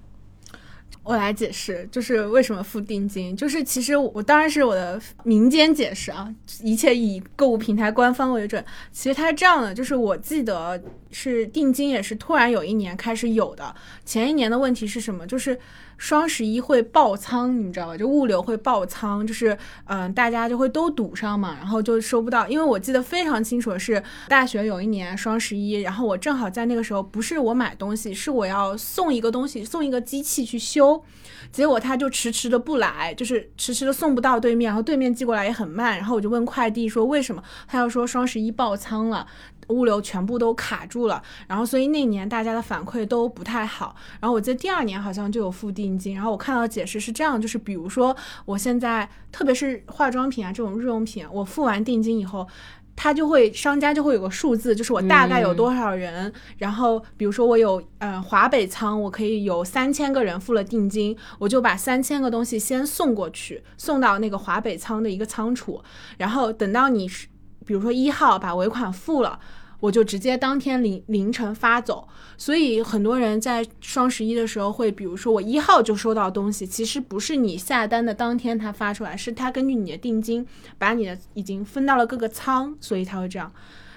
[1.03, 8.63] 我来解释，就是为什么付定金，就是其实我当然是我的民间解释啊，一切以购物平台官方为准。
[8.91, 13.73] 其实它是这样的，就是我记得是定金也是突然有一年开始有的，
[14.05, 15.25] 前一年的问题是什么？
[15.25, 15.59] 就是
[16.01, 17.95] 双十一会爆仓，你知道吧？
[17.95, 22.47] 就物流会爆仓，就是嗯、大家就会都堵上嘛，然后就收不到。
[22.47, 31.03] 因为我记得非常清楚是，大学有一年双十一，然后我正好在那个时候，不是我买东西，是我要送一个东西，送一个机器去修，
[31.51, 39.27] 结果他就迟迟的不来，就是迟迟的送不到对面，然后对面寄过来也很慢，然后我就问快递说为什么，他要说双十一爆仓了。
[39.71, 43.95] 物流全部都卡住了，然后所以那年大家的反馈都不太好。
[44.19, 52.47] 然后我记得第二年好像就有付定金，然后我看到的解释是这样，就是比如说我现在特别是化妆品啊这种日用品，我付完定金以后。
[52.93, 65.81] 他就会商家就会有个数字，就是我大概有多少人，然后比如说我有呃华北仓，我可以有三千个人付了定金，我就把三千个东西先送过去，送到那个华北仓的一个仓储，
[66.17, 67.27] 然后等到你是
[67.65, 69.39] 比如说一号把尾款付了。
[69.81, 83.51] 我就直接当天凌凌晨发走，所以很多人在双十一的时候会，比如说我一号就收到东西，其实不是你下单的当天他发出来，是他根据你的定金把你的已经分到了各个仓，所以他会这样。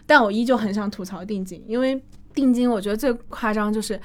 [0.07, 4.01] 但我依旧很想吐槽定金，因为定金我觉得最夸张就是，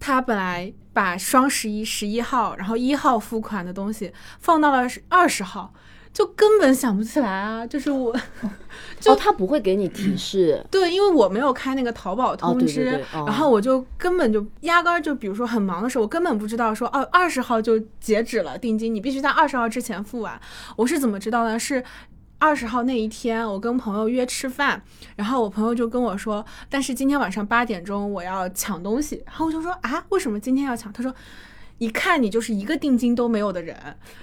[0.00, 5.72] 他本来把双十一十一号，然后一号付款的东西放到了二十号。
[6.16, 7.66] 就根本想不起来啊！
[7.66, 8.10] 就是我，
[8.98, 20.40] 就哦， 他不会给你提示，对，因为我没有开那个淘宝通知，对对对哦然后我就根本就压根儿就，比如说很忙的时候，我根本不知道说哦，二十号就截止了定金，你必须在二十号之前付完。
[20.76, 21.58] 我是怎么知道呢？
[21.58, 21.84] 是
[22.38, 24.82] 二十号那一天，我跟朋友约吃饭，
[25.16, 30.90] 然后我朋友就跟我说，但是今天晚上八点钟我要抢东西，然后我就说啊，为什么今天要抢？
[30.94, 31.14] 他说。
[31.78, 33.76] 一看你就是一个定金都没有的人，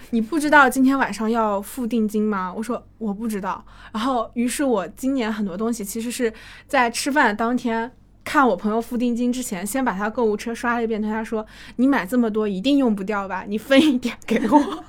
[0.10, 2.54] 你不知道今天晚上要付定金吗？
[2.56, 3.64] 我说我不知道。
[3.92, 6.34] 然后，于是我今年很多东西其实是
[6.68, 7.92] 在吃饭当天
[8.24, 11.46] 看我朋友付定金之前，先把他购物车刷了一遍，对他说
[11.78, 13.46] ：“你买这么多一定用不掉吧？
[13.48, 14.84] 你分一点给我。”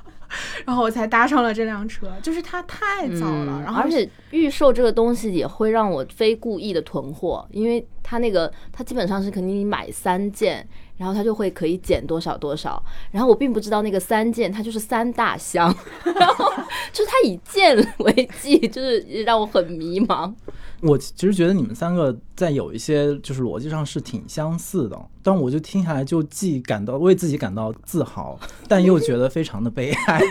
[0.65, 16.45] 然后我才搭上了这辆车，就是它太早了，嗯然后而且预售这个东西也会让我非故意的囤货，因为它那个它基本上是肯定你买三件，然后它就会可以减多少多少，然后我并不知道那个三件它就是三大箱， 然后
[16.93, 20.33] 就是它以件为计，就是让我很迷茫。
[20.81, 30.21] 我其实觉得你们三个在有一些就是逻辑上是挺相似的，但我就听下来就既感到为自己感到自豪， 但又觉得非常的悲哀。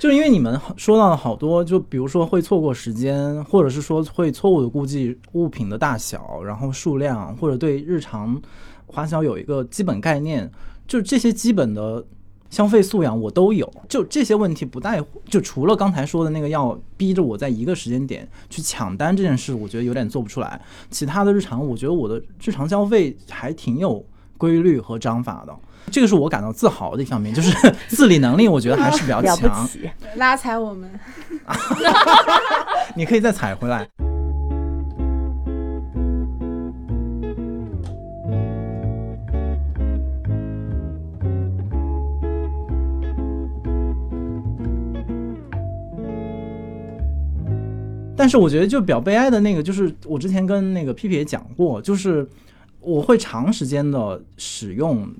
[0.00, 8.40] 就是因为你们说到了好多，就比如说会错过时间，或者是说会错误的估计物品的大小，然后数量，或者对日常
[8.92, 10.50] 花销有一个基本概念，
[10.86, 12.04] 就这些基本的
[12.50, 20.60] 消费素养我都有，就这些问题不带，就除了刚才说的那个要逼着我在一个时间点去抢单这件事，我觉得有点做不出来。
[20.90, 24.04] 其他的日常，我觉得我的日常消费还挺有
[24.36, 25.56] 规律和章法的，
[25.90, 29.66] 这个是我感到自豪的一方面， 就是自理能力，我觉得还是比较强。
[30.16, 30.90] 拉踩我们。
[32.94, 33.88] 你可以再踩回来。
[48.22, 52.24] 但是我觉得就比较悲哀的那个，就是我之前跟那个 P P 也讲过，就是
[52.78, 55.12] 我会长时间的使用，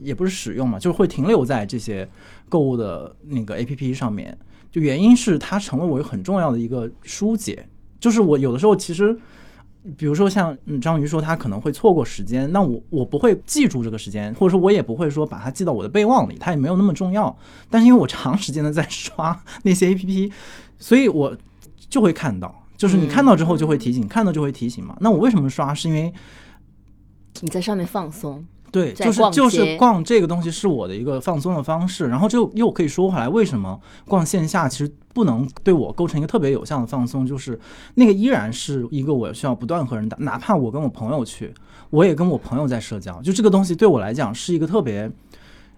[0.00, 2.08] 也不是使用嘛，就是会停留在这些
[2.48, 4.36] 购物的那个 A P P 上面。
[4.72, 7.64] 就原因是它成为我一个很重要的一个疏解，
[8.00, 9.16] 就是我有的时候其实，
[9.96, 17.38] 比如说像章鱼说他可能会错过时间，那我我不会记住这个时间，或者说我也不会说把它记到我的备忘里，它也没有那么重要。
[17.70, 20.32] 但是因为我长时间的在刷那些 A P P，
[20.76, 21.36] 所以我
[21.88, 22.54] 就会看到。
[22.76, 24.96] 就是你看到之后就会提醒，看到就会提醒嘛。
[25.00, 25.74] 那我为什么刷？
[25.74, 26.12] 是因为
[27.40, 37.26] 你在上面放松，对，就是就是逛这个东西是我的一个放松的方式，然后就又可以说回来，为什么逛线下其实不能对我构成一个特别有效的放松？
[37.26, 37.58] 就是
[37.94, 41.52] 那个依然是一个我需要不断和人打，哪怕我跟我朋友去，
[41.90, 45.10] 我也跟我朋友在社交，就这个东西对我来讲是一个特别。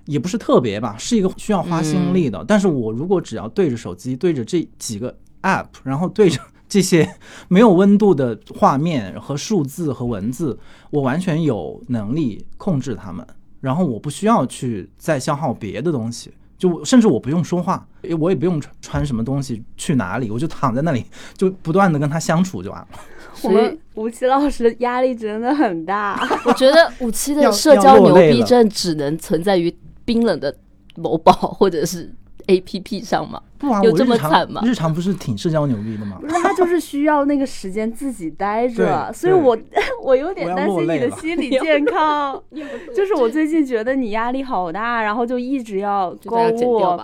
[0.06, 2.44] 也不是特别吧，是一个需要花心力的。
[2.48, 7.16] 但是我如果只要对着手机，对着这几个 app，然后对着这些
[7.48, 10.58] 没有温度的画面和数字和文字，
[10.90, 13.26] 我完全有能力控制它们，
[13.60, 17.86] 然后我不需要去再消耗别的东西，就甚至我不用说话，
[18.18, 21.04] 我也不用穿穿什么东西去哪里，我就躺在那里，
[21.36, 22.88] 就不断的跟他相处就完了。
[23.42, 26.20] 我们吴奇老师的压力真的很大。
[26.44, 29.74] 我觉得五七的社交牛逼症只能存在于
[30.04, 30.54] 冰冷的
[30.96, 32.14] 某宝或者是
[32.46, 33.40] A P P 上嘛。
[33.58, 36.26] 不啊，有这我日常么惨吗日常不是挺社交牛逼的吗不？
[36.32, 39.56] 是，他就是需要那个时间自己待着，所以我
[40.02, 42.42] 我有点担心你的心理健康。
[42.96, 47.00] 就是我最近觉得你压力好大，然后就一直要购就把它剪掉物。。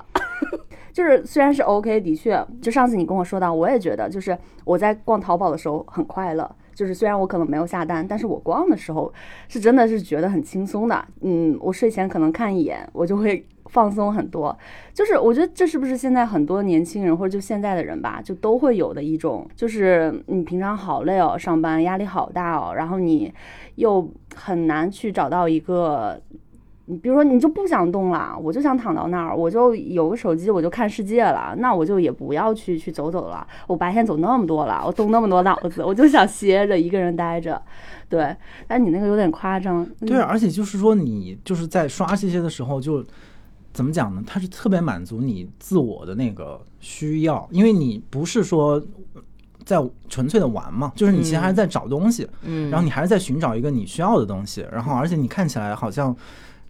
[0.95, 6.51] 就是虽然是 OK，的确，就上次你跟我说到，我也觉得，就是我在逛淘宝的时候很快乐。
[6.75, 9.13] 就是虽然我可能没有下单，但是我逛的时候
[9.49, 11.05] 是真的是觉得很轻松的。
[11.21, 14.57] 嗯，我睡前可能看一眼，我就会放松很多。
[14.93, 23.33] 就是我觉得这是不是现在很多年轻人或者就现在的人吧，就都会有的一种，就是你平常好累哦，上班压力好大哦，然后你
[23.77, 26.21] 又很难去找到一个。
[26.89, 31.53] 你比如说，你就不想动了，我就想躺到那儿，我就有个手机，我就看世界了。
[31.59, 33.45] 那我就也不要去去走走了。
[33.67, 37.61] 我白天走那么多了，我动那么多脑子，我就想歇着，一个人待着。
[38.09, 38.33] 对，
[38.69, 39.85] 但你那个有点夸张。
[40.07, 43.05] 对，而且就是说，你就是在刷这些的时候，就
[43.77, 44.23] 怎么讲呢？
[44.27, 48.83] 它是特别满足你自我的那个需要，因为你不是说
[49.65, 49.77] 在
[50.09, 56.17] 纯粹的玩嘛，就是你其实还是在找东西，嗯，然后你还是在寻找一个你需要的东西，然后而且你看起来好像。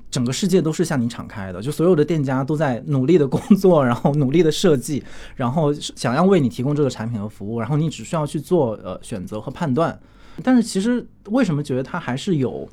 [0.09, 5.03] 整个世界都是向你敞开的，就所有的店家都在努力的工作，然后努力的设计，
[5.35, 9.99] 然后想要为你提供这个产品和服务，然后你只需要去做呃选择和判断。
[10.45, 12.66] 但是其实为什么觉得它还是有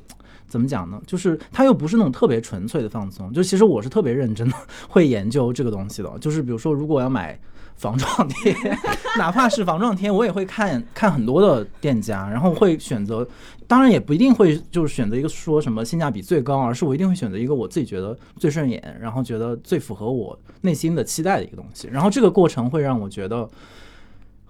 [0.54, 1.02] 怎么讲呢？
[1.04, 3.32] 就是它又不是那种特别纯粹的放松。
[3.32, 4.54] 就其实我是特别认真的
[4.88, 6.08] 会研究这个东西的。
[6.20, 7.36] 就是比如说，如果我要买
[7.74, 8.54] 防撞贴，
[9.18, 13.26] 哪怕是防撞贴，我也会看看很多的店家，然后会选择。
[13.66, 21.88] 当然也不一定会就是选择一个说什么性价比最高，而是我一定会选择一个我自己觉得最顺眼，然后觉得最符合我内心的期待的一个东西。
[21.90, 23.50] 然后这个过程会让我觉得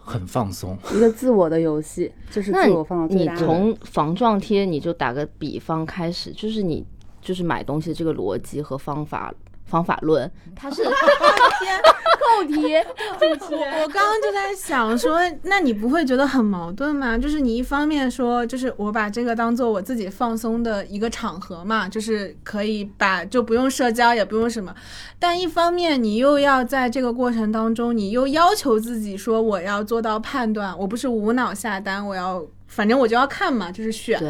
[0.05, 0.77] 很放松。
[0.95, 3.37] 一个自我的游戏，就是那自我放到最你。
[3.37, 6.85] 从防撞贴，你就打个比方开始，就是你
[7.23, 9.35] 就是买东西的这个逻辑和方法
[9.75, 12.75] 方法论，它是 扣题，
[13.21, 17.19] 我我刚刚就在想说，那你不会觉得很矛盾吗？
[17.19, 24.73] 就是你一方面说，就是我把这个当做我自己放松的一个场合嘛，就是可以把就不用社交，也不用什么，
[25.19, 34.21] 但一方面你又要在这个过程当中，你又要求自己说我要做到判断，我不是无脑下单，我要反正我就要看嘛，就是选。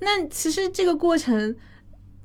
[0.00, 1.54] 那其实这个过程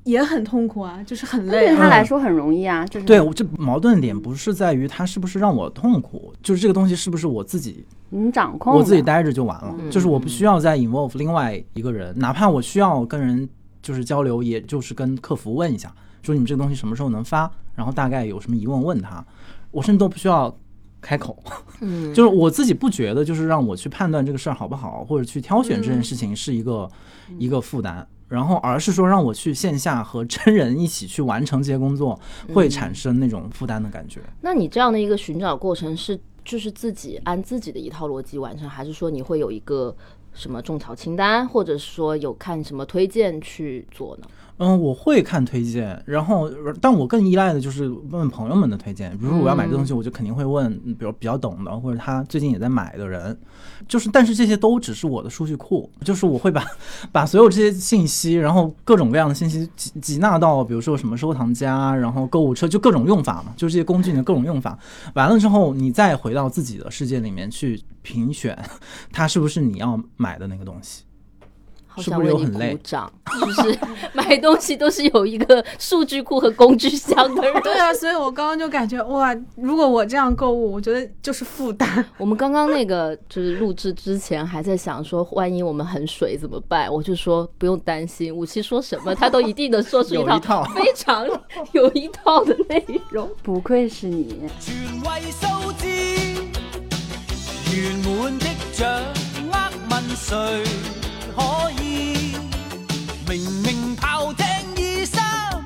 [0.04, 1.70] 也很痛苦啊，就是很累啊。
[1.70, 2.86] 对他来说很容易啊。
[2.86, 13.48] 就是对，我这矛盾点不是在于他是不是让我痛苦，就是这个东西是不是我自己你掌控我自己待着就完了，嗯就是我不需要再 involve 另外一个人，哪怕我需要跟人
[13.82, 19.24] 就是交流，也就是跟客服问一下，说你们这个东西什么时候能发，然后大概有什么疑问问他，
[19.70, 20.54] 我甚至都不需要
[21.00, 21.36] 开口，
[21.80, 26.90] 嗯， 就是我自己不觉得，就是让我去判断这个事儿好不好，或者去挑选这件事情是一个、
[27.38, 28.06] 一个负担。
[28.30, 32.18] 然后，而是说让我去线下和真人一起去完成这些工作，
[32.54, 34.20] 会产生那种负担的感觉。
[34.40, 39.94] 那你这样的一个寻找过程是就是自己按自己的一套逻辑完成，还是说你会有一个
[40.32, 44.26] 什么种草清单，或者是说有看什么推荐去做呢？
[44.62, 46.50] 嗯，我会看推荐，然后，
[46.82, 49.10] 但我更依赖的就是问朋友们的推荐。
[49.16, 53.34] 比如说我要买这东西，我就肯定会问，比如比较懂的，或者他最近也在买的人。
[53.88, 56.62] 就是，但是这些都只是我的数据库，就是我会把
[57.10, 64.78] 把所有这些信息，然后各种各样的信息集集纳到，比如说什么收藏夹，然后购物车，就各种用法嘛，就是这些工具的各种用法。
[65.14, 68.62] 完了之后，你再回到自己的世界里面去评选，
[69.10, 71.04] 它是不是你要买的那个东西。
[71.92, 73.78] 好是不是想为你有很累鼓掌，就是
[74.14, 77.52] 买东西都是有一个数据库和工具箱的人。
[77.64, 82.04] 对啊，所以我刚刚就感觉哇，如果我这样购物，我觉得就是负担。
[82.16, 86.88] 我们刚刚那个就是录制之前还在想说，万一我们很水怎么办？
[86.92, 91.26] 我就说不用担心，武器说什么他都一定能说出有一套非常
[91.72, 93.28] 有一套的内容。
[93.42, 95.88] 不愧是你，全为数字，
[97.74, 98.86] 圆满的掌
[100.16, 100.36] 谁
[101.36, 102.36] 可以？
[103.28, 104.44] 明明炮听
[104.76, 105.64] 二三，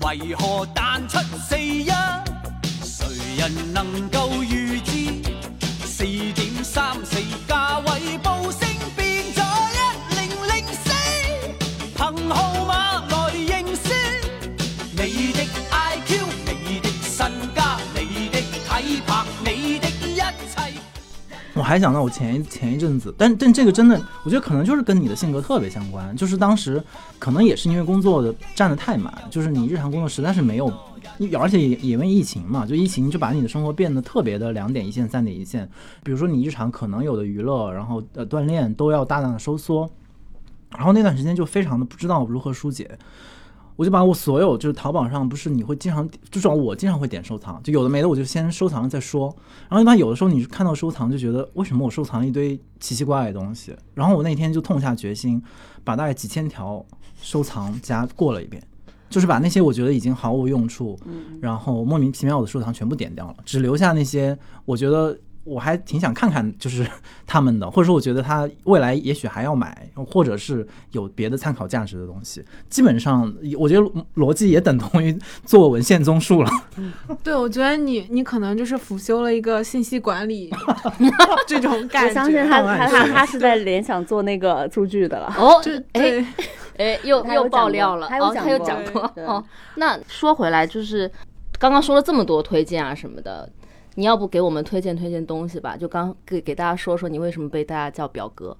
[0.00, 1.18] 为何弹出
[1.48, 1.90] 四一？
[2.82, 3.06] 谁
[3.38, 4.80] 人能够预
[21.56, 26.14] 我还想到我前一前一阵子，但但这个真的，我觉得可能就是跟你的性格特别相关。
[26.14, 26.82] 就是当时
[27.18, 30.70] 可能也是因为工作的占得太满，就是你日常工作实在是没有，
[31.38, 35.66] 而且也因为疫情嘛，就疫情就把你的生活变得特别的两点一线、三点一线。
[36.02, 39.90] 比如说你日常可能有的娱乐，然后呃锻炼都要大量的收缩，
[40.76, 42.98] 然后那段时间就非常的不知道如何疏解。
[43.76, 49.34] 我就把我所有就是淘宝上不是你会经常，至少我经常会点收藏，就有的没的我就先收藏了再说。
[49.68, 55.42] 然后一般有的时候你看到收藏就觉得为什么我收藏了一堆奇奇怪怪的东西，然后我那天就痛下决心，
[55.84, 56.84] 把大概几千条
[57.20, 58.62] 收藏加过了一遍，
[59.10, 60.98] 就是把那些我觉得已经毫无用处，
[61.40, 65.18] 然后莫名其妙的收藏全部点掉了，只留下那些我觉得。
[65.46, 66.84] 我还挺想看看，就是
[67.26, 72.44] 他们的，或者说我觉得他未来也许还要买，或者是有别的参考价值的东西。
[72.68, 73.82] 基本上，我觉得
[74.16, 76.50] 逻辑也等同于做文献综述了。
[77.22, 80.50] 对，我觉得你你可能就是辅修了一个信息管理
[81.46, 82.08] 这种感觉。
[82.08, 85.32] 我相信他 他他他是在联想做那个数据的了。
[85.38, 86.26] 哦，就哎对，
[86.78, 89.44] 哎，又又爆料了，哦，讲过他有讲过哦。
[89.76, 91.10] 那说回来，就是
[91.58, 93.48] 刚刚说了这么多推荐啊什么的，
[93.96, 95.76] 你要不给我们推荐推荐东西吧？
[95.76, 98.56] 就刚给给大家说说你为什么被大家叫表哥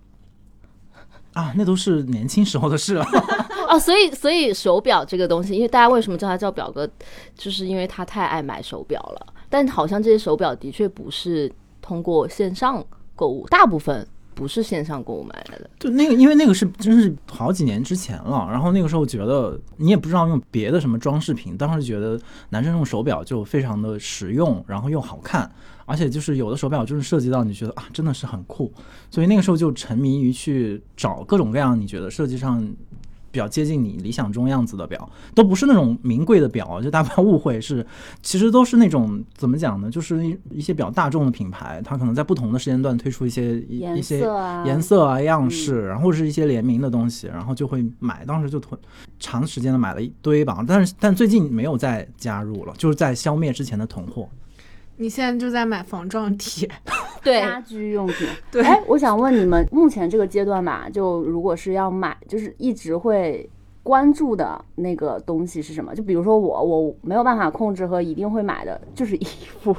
[1.34, 3.04] 啊，那都是年轻时候的事了。
[3.68, 6.88] 哦， 所以所以手表这个东西，因为大家为什么叫他叫表哥，
[7.34, 9.34] 就是因为他太爱买手表了。
[9.48, 12.84] 但好像这些手表的确不是通过线上
[13.14, 14.06] 购物，大部分
[14.36, 15.68] 不是线上购买的。
[15.80, 22.20] 就那个，因为那个是真是好几年之前了，然后那个时候觉得你也不知道用别的什么装饰品，当时觉得
[22.50, 25.50] 男生用手表就非常的实用，然后又好看，
[25.86, 28.70] 而且就是有的手表就是涉及到你觉得啊真的是很酷，
[29.10, 32.62] 所以那个时候就沉迷于去找各种各样你觉得设计上。
[33.36, 37.86] 比较接近你理想中样子的表，都不是那种名贵的表，就大家 误会，是
[38.22, 39.90] 其实都是那种怎么讲呢？
[39.90, 44.20] 就是一一些比较大众的品牌，它可能在不同的时间段推出一些一些
[44.64, 48.24] 颜色啊、样式，然后是一些联名的东西，然后就会买。
[48.24, 48.80] 当时就囤
[49.18, 54.26] 长时间的买了一堆吧，但是但最近没有再加入了，就是在消灭之前的囤货。
[54.98, 56.68] 你现在就在买防撞贴，
[57.22, 58.28] 对，家居用品。
[58.50, 63.48] 对哎，我想问你们，目前这个阶段吧，就如果是要买，就是一直会
[63.82, 65.94] 关注的那个东西是什么？
[65.94, 69.26] 就比如说我，我没有办法控制和一定会买的，就是衣
[69.60, 69.74] 服。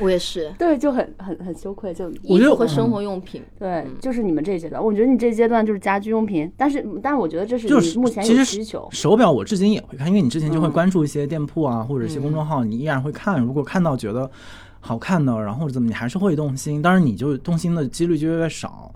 [0.00, 3.42] 我也是，对，就很很很羞愧，就衣服和生活用品。
[3.58, 4.82] 对，就是你们这一阶段。
[4.82, 8.88] 我觉得你这阶段就是家居用品，但是但是我觉得这是就是你目前其实有需求。
[8.90, 13.40] 手表我至今也会看，因为你之前就会嗯关注一些店铺啊，或者一些公众号，你依然会看。
[13.40, 14.30] 如果看到觉得
[14.80, 16.82] 好看的，然后怎么，你还是会动心。
[16.82, 18.92] 当然，你就动心的几率就越来越少。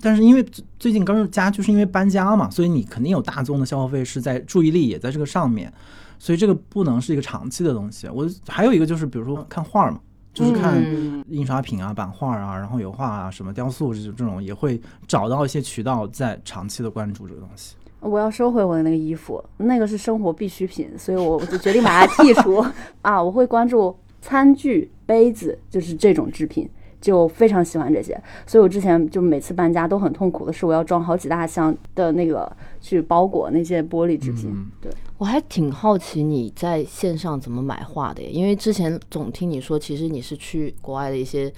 [0.00, 5.72] 但是因为最最近刚家，就是因为搬家嘛，所以你肯定有大宗的消费是在注意力也在这个上面，
[6.18, 8.06] 所以这个不能是一个长期的东西。
[8.08, 9.98] 我还有一个就是，比如说看画儿嘛，
[10.36, 14.78] 就是看嗯印刷品啊、版画啊，然后油画啊、什么雕塑这种这种，也会
[15.08, 17.74] 找到一些渠道在长期的关注这个东西。
[18.00, 22.62] 我要收回我的那个衣服，那个是生活必需品，所以我我就决定把它剔除
[23.00, 23.20] 啊。
[23.20, 26.68] 我会关注餐具、杯子，就是这种制品，
[27.06, 28.20] 就非常喜欢这些。
[28.44, 32.50] 所以我之前就每次搬家都很痛苦的是，我要装好几大箱的那个
[32.80, 34.50] 去包裹那些玻璃制品。
[34.52, 41.52] 嗯对，我还挺好奇你在线上怎么买画的耶，因为之前总听你说，其实你是去国外的一些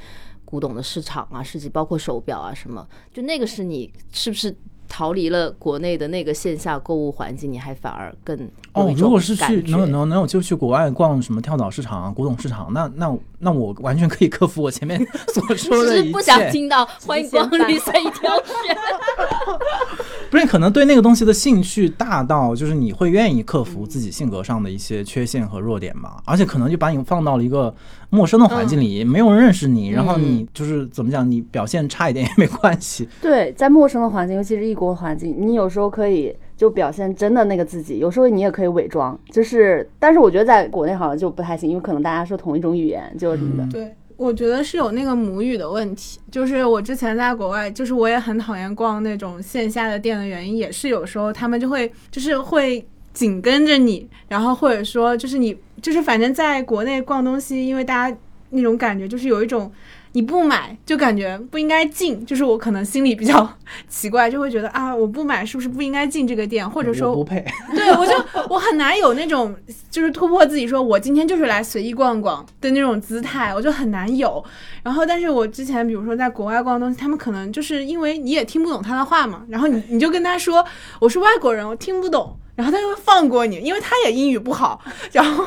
[0.45, 4.55] 古董的市场啊、市集，包括手表啊什么，就那个是你是不是
[4.87, 8.47] 逃离了国内的那个线下购物环境，你还反而更有
[8.79, 14.99] 哦如果是去能能能有就去国外逛什么跳蚤市场啊、古董市场，那那那我完全可以克服我前面
[15.33, 16.03] 所说的一切。
[16.03, 18.77] 只是不想听到欢迎光临随意挑选。
[20.31, 26.19] 不是，可能对那个东西的兴趣大到，就是你会愿意克服自己性格上的一些缺陷和弱点吧。
[26.27, 27.75] 而且可能就把你放到了一个
[28.11, 33.09] 陌生的环境里，没有人认识你，然后你就是怎么讲，你表现差一点也没关系。
[33.23, 39.19] 对，在陌生的环境，尤其是异国环境，你有时候可以就表现真的那个自己，有时候你也可以伪装。
[39.31, 43.63] 就是，但是我觉得在国内好像就不太行，因为可能大家说同一种语言，就是什么的。
[43.63, 46.19] 嗯对，我觉得是有那个母语的问题。
[46.31, 52.85] 就是我之前在国外，就是我也很讨厌逛那种线下的店的原因，也是有时候他们就会就是会
[53.15, 58.17] 紧跟着你，然后或者说就是你就是反正在国内逛东西，因为大家。
[58.51, 59.71] 那种感觉，就是有一种
[60.19, 63.49] 你不买就感觉不应该进，就是我可能心里比较
[63.89, 67.45] 奇怪，就会觉得啊，我不买是不是不应该进这个店，或者说不配。
[67.73, 68.13] 对我就
[68.49, 69.55] 我很难有那种
[69.89, 74.45] 就是突破自己，说我今天就是来随意逛逛的那种姿态，我就很难有。
[74.83, 80.67] 然后，但是我之前比如说在国外逛东西，他们可能就是因为你也听不懂他的话嘛，然后你你就跟他说
[80.99, 85.45] 我是外国人，我听不懂，然后他就会放过你，因为他也英语不好，然后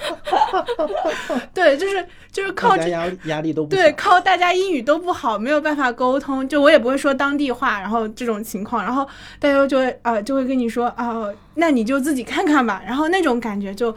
[1.54, 2.82] 对，就是就是靠这。
[2.82, 9.06] 大家压压力都不对，靠大家英语都不好，没有办法沟通，就我也不会说当地话，然后这种情况，然后
[9.38, 13.94] 大家就会啊、就会跟你说啊、那你就自己看看吧，然后那种感觉就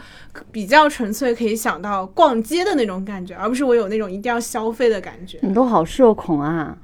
[0.51, 5.39] 比较纯粹，可以想到逛街的那种感觉，而不是我有那种一定要消费的感觉。
[5.41, 6.77] 你都好社恐啊！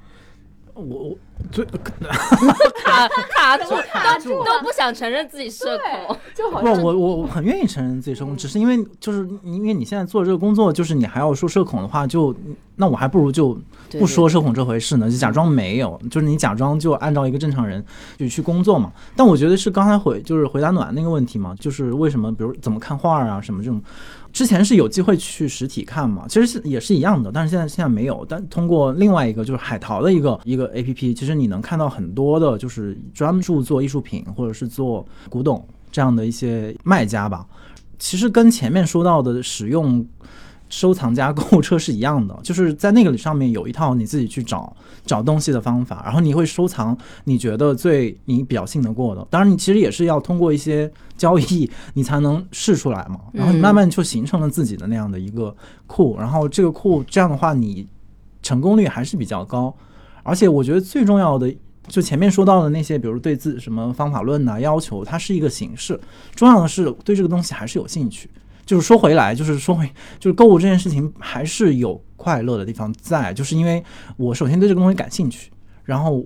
[0.79, 1.17] 我我
[1.51, 1.65] 最
[2.83, 6.17] 卡卡住， 卡住都不想承认自己社恐。
[6.33, 12.35] 就好不，我我我很愿意承认自己社恐，只是因为就是因为你现在做这个工作，就是你还要说社恐的话，就
[12.75, 13.57] 那我还不如就
[13.99, 17.83] 不说社恐这回事呢，就假装没有，就是你假装就按照一个正常人
[18.17, 18.91] 就去工作嘛。
[19.15, 23.81] 但我觉得是刚才回就是回答暖那个问题嘛，就是为什么比如怎么看画啊什么这种。
[24.31, 28.25] 之前是有机会去实体看嘛，其实是也是一样的，但是现在现在没有。
[28.29, 37.45] 但通过另外一个就是海淘的一个一个 A P P，其实你能看到很多的，就是专注做艺术品或者是做古董这样的一些卖家吧。
[37.97, 40.05] 其实跟前面说到的使用
[40.69, 49.27] 收藏家购物车是一样的， 就是在那个上面有一套你自己去找找东西的方法，然后你会收藏你觉得最你比较信得过的。
[49.29, 53.19] 当然，你其实也是要通过一些交易，你才能试出来嘛。
[53.33, 55.55] 然后你慢慢就形成了自己的那样的一个
[55.87, 57.87] 库，然后这个库这样的话，你
[58.41, 59.75] 成功率还是比较高。
[60.23, 61.53] 而且我觉得最重要的。
[61.87, 65.99] 就前面说到的那些，比如对自什么方法论呐、要求，它是一个形式。
[66.35, 68.29] 重要的是对这个东西还是有兴趣。
[68.69, 73.83] 就是说回来，就是说回，就是购物这件事情还是有快乐的地方在，就是因为
[74.15, 75.51] 我首先对这个东西感兴趣，
[75.85, 76.23] 然后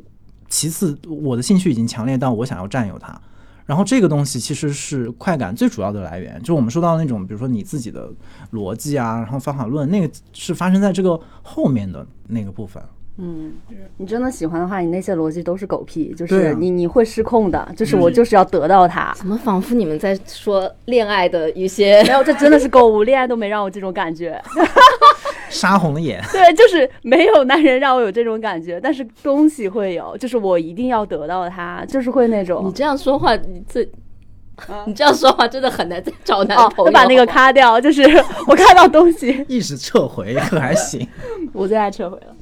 [0.49, 3.17] 其次我的兴趣已经强烈到我想要占有它，
[3.65, 8.11] 然后这个东西其实是快感最主要的来源，就我们说到那种，比如说你自己的
[8.51, 12.83] 逻辑啊，然后方法论，那个是发生在这个后面的那个部分。
[13.17, 13.53] 嗯，
[13.97, 19.13] 你真的喜欢的话，你那些逻辑都是狗屁，就是你你会失控的，就是我就是要得到它。
[19.15, 24.41] 怎么仿佛你们在说恋爱的一些 没有，这真的是购物，恋爱都没让我这种感觉。
[25.49, 32.71] 杀红了眼， 对，就是没有男人让我有这种感觉，但是东西会有，就是我一定要得到他，就是会那种你。
[32.71, 33.87] 这样说话，你这，
[34.87, 36.85] 你这样说话真的很难再找男哦，朋友。
[36.85, 38.01] 会把那个卡掉，就是
[38.47, 41.07] 我看到东西，意识撤回可还行。
[41.53, 42.35] 我最爱撤回了。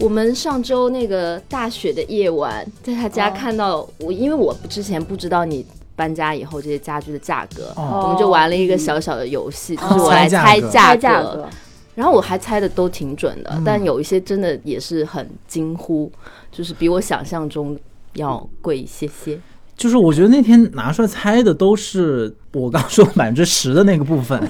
[0.00, 8.04] 我们上周那个大雪的夜晚，在他家看到我，因为我之前不知道你搬家以后这些家具的价格，哦。
[8.04, 11.46] 我们就玩了一个小小的游戏，就哦是我来猜猜价格，
[11.94, 16.10] 然后我还猜的都挺准的，嗯但有一些真的也是很惊呼，
[16.50, 17.78] 就是比我想象中
[18.14, 19.38] 要贵一些些。
[19.76, 24.40] 就是我觉得那天拿出来猜的都是我刚说百分之十的那个部分，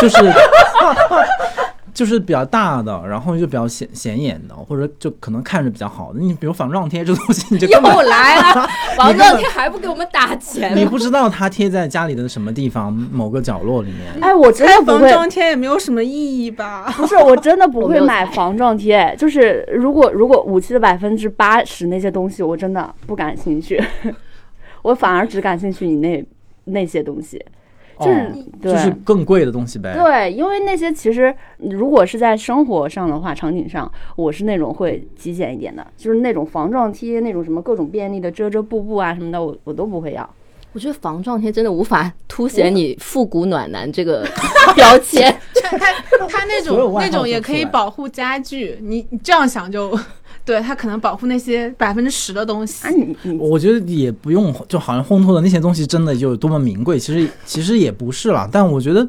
[0.00, 0.16] 就是
[1.96, 6.20] 就是比较大的，然后就比较显显眼的，或者就可能看着比较好的。
[6.20, 8.68] 你比如仿撞贴这个东西，你就又来了，
[8.98, 14.12] 王状贴还不给我们打钱你不知道它贴在家里的什么地方某个角落里面。
[14.20, 16.92] 哎，我真的不会，防撞贴也没有什么意义吧？
[16.98, 19.16] 不是，我真的不会买防撞贴。
[19.16, 23.82] 就是如果如果武器的百分之八十那些东西，我真的不感兴趣，
[24.82, 26.24] 我反而只感兴趣你那
[26.64, 27.42] 那些东西，
[27.98, 28.32] 就是、哦。
[28.62, 29.94] 就是更贵的东西呗。
[29.94, 40.28] 对，因为那些其实如果是在生活上的话，场景上，我是那种会极简一点的，就是那种防撞贴，那种什么各种便利的遮遮布布啊什么的，我我都不会要。
[40.72, 44.26] 我觉得防撞贴真的无法 凸显你复古暖男这个
[44.74, 45.34] 标签。
[45.62, 45.92] 他他
[46.28, 49.98] 他那种那种也可以保护家具，你你这样想就
[50.46, 52.90] 对他可能保护那些百分之十的东西啊，。
[52.90, 58.48] 你你我觉得也不用，就好像烘托的那些东西真的就有多么名贵，其实其实也不是啦。
[58.50, 59.06] 但我觉得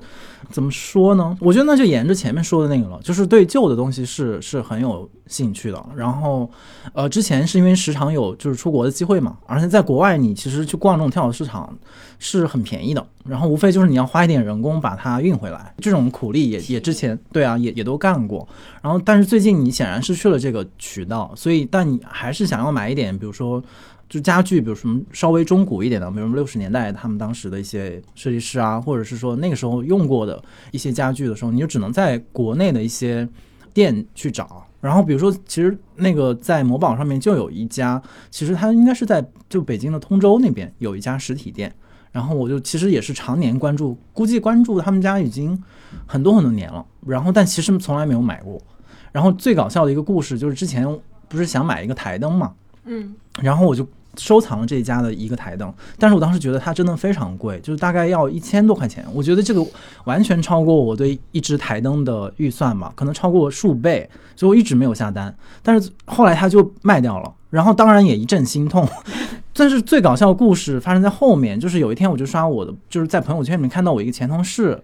[0.49, 1.37] 怎么说呢？
[1.41, 5.85] 我觉得那就沿着前面说的那个了，就是对旧的东西是是很有兴趣的。
[5.95, 6.49] 然后，
[6.93, 11.75] 呃，之前是因为时常有就是出国的机会嘛，而且在国外你其实去逛这种跳蚤市场
[12.19, 18.47] 是很便宜的，然后无非就是你要花一点人工把它运回来，这种苦力也也之前对啊也也都干过。
[18.81, 23.61] 然后，但是最近你显然失去了这个渠道，所以但你还是想要买一点，比如说
[24.09, 30.41] 就家具，比如什么稍微中古一点的，比如六十年代他们当时的一些设计师啊，或者是说那个时候用过的
[30.71, 33.27] 一些家具的时候，你就只能在国内的一些
[33.73, 34.65] 店去找。
[34.79, 41.73] 然后比如说，其实那个在某宝上面就有一家，其实它应该是在就北京的通州那边有一家实体店。
[42.11, 45.61] 然后我就其实也是常年关注，估计关注他们家已经
[46.05, 46.83] 很多很多年了。
[47.05, 48.59] 然后但其实从来没有买过。
[49.11, 50.87] 然后最搞笑的一个故事就是之前
[51.27, 52.53] 不是想买一个台灯嘛，
[52.87, 59.05] 嗯，然后我就收藏了这家的一个台灯，但是我当时觉得它真的非常贵，就是大概要一千多块钱。
[59.13, 59.63] 我觉得这个
[60.05, 65.35] 完全超过我对一只台灯的预算嘛，可能超过数倍，所以我一直没有下单。
[65.61, 68.87] 但是后来它就卖掉了，然后当然也一阵心痛。
[69.53, 74.79] 但是最搞笑的故事发生在后面，就是有一天我就刷我的，就是在朋友圈里面看到我一个前同事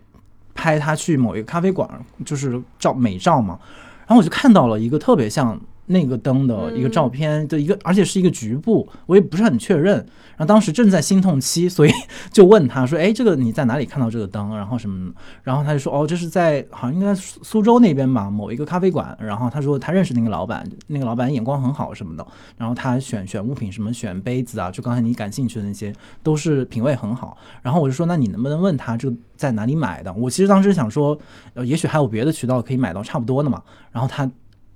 [0.55, 1.89] 拍他去某一个咖啡馆，
[2.25, 3.59] 就是照美照嘛，
[4.07, 9.95] 然后我就看到了一个特别像那个灯的一个照片的一个，而且是一个局部，我也不是很确认。
[10.35, 11.91] 然后当时正在心痛期， 所以
[12.31, 14.55] 就问他说：“哎，这个你在哪里看到这个灯？
[14.55, 15.11] 然后什么？”
[15.43, 22.25] 然后他就说：“哦，这是在好像应该苏苏州那边吧，某一个咖啡馆。”然后他说他认识那个老板，那个老板眼光很好什么的。
[22.57, 27.37] 然后他选选物品什么选杯子啊，就刚才你感兴趣的那些，都是品味很好。
[27.61, 31.17] 然后我就说：“那你能不能问他这个在哪里买的？”我其实当时想说，
[31.53, 33.61] 呃，也许还有别的渠道可以买到差不多的嘛。
[33.91, 34.29] 然后他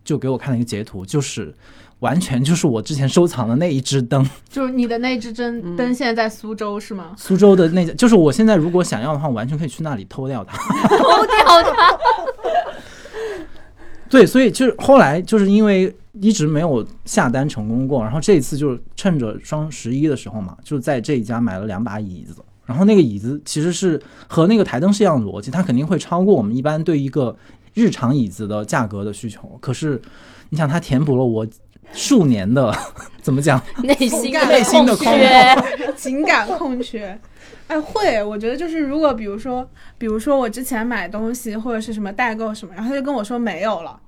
[0.07, 1.53] 就给我看了一个截图，就是
[1.99, 7.11] 完全就是我之前收藏的那一只灯， 就是你的那只灯灯现在在苏州是吗？
[7.17, 10.57] 苏州的那家，就是我现在如果想要的话，我完全可以去那里偷掉它。
[10.87, 11.97] 偷掉它。
[14.09, 22.35] 对，所以就是后来就是因为一直没有下单成功过，然后这一次就是趁着双十一的时候嘛，就在这一家买了两把椅子。
[22.65, 23.97] 然后那个椅子其实是
[24.27, 27.33] 和那个台灯是一样的逻辑，它肯定会超过我们一般对一个
[27.77, 29.55] 日常椅子的价格的需求。
[29.61, 30.01] 可是
[30.49, 31.45] 你想，它填补了我
[31.93, 32.75] 数年的
[33.21, 33.61] 怎么讲？
[33.83, 37.19] 内心的 内心的空空缺， 情感空缺。
[37.67, 39.69] 哎，会，我觉得就是如果比如说，
[39.99, 43.99] 比如说我之前买东西或者是什么代购什么，然后他就跟我说没有了，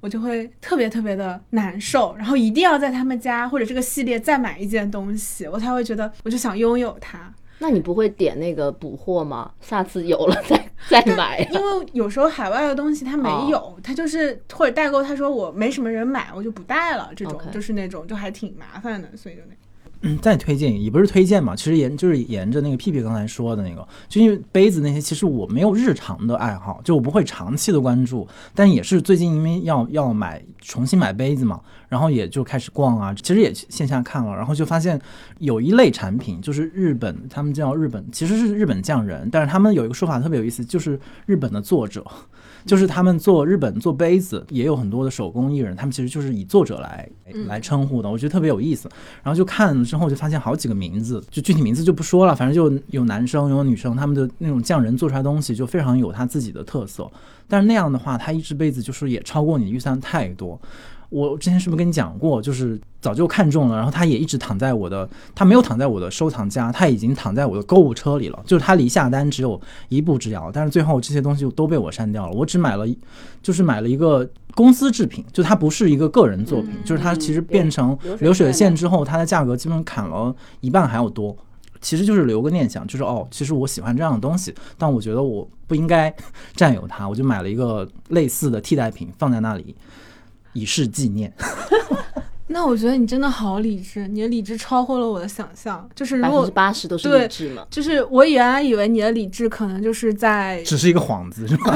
[0.00, 7.32] 我就会特别特别的难受，然后一定要在他们家或者这个系列再买一件东西，我才会觉得我就想拥有它。
[7.58, 9.50] 那你不会点那个补货吗？
[9.60, 11.48] 下次有了 再再买啊。
[11.52, 13.48] 因为有时候海外的东西它没哦。
[13.50, 19.54] 有，它就是或者代购，他说我没什么人买，我就不带了，这种就是那种就还挺麻烦的，所以就那
[20.02, 35.00] 嗯，再推荐也不是推荐嘛，其实沿就是沿着那个屁屁刚才说的那个，就因为杯子那些，其实我没有日常的爱好，就我不会长期的关注，但也是最近因为要要买重新买杯子嘛，然后也就开始逛啊，其实也去线下看了，然后就发现
[35.38, 42.04] 有一类产品就是日本，他们叫日本，其实是日本匠人，但是他们有一个说法特别有意思，就是日本的作者。
[42.64, 47.08] 就是他们做日本做杯子也有很多的手工艺人，他们其实就是以作者来
[47.46, 48.90] 来称呼的，我觉得特别有意思。
[49.22, 57.08] 然后就看了之后就发现好几个名字，就具体名字就不说了，反正就有男生有女生，他们的那种匠人做出来的东西就非常有他自己的特色。
[57.46, 60.60] 但是那样的话，他一只杯子就是也超过你的预算太多。
[61.08, 72.86] 我之前是不是跟你讲过，就是早就看中了，然后它也一直躺在我的，它没有躺在我的收藏夹，它已经躺在我的购物车里了，就是它离下单只有一步之遥，但是最后这些东西都被我删掉了，我只买了，
[73.42, 81.36] 就是买了一个公司制品，就它不是一个个人作品，就是它其实变成流水线之后，它的价格基本砍了一半还要多。
[81.78, 86.12] 其实就是留个念想，就是哦，其实我喜欢这样的东西，但我觉得我不应该
[86.56, 89.76] 占有它，我就买了一个类似的替代品放在那里，
[90.56, 91.32] 以示纪念。
[92.48, 95.86] 那我觉得你真的好理智，你的理智超乎了我的想象。
[95.94, 97.66] 就是如百分之果八十都是对理智嘛。
[97.68, 101.74] 就是我原来以为你的理智可能就是在，只是一个幌子，是吧？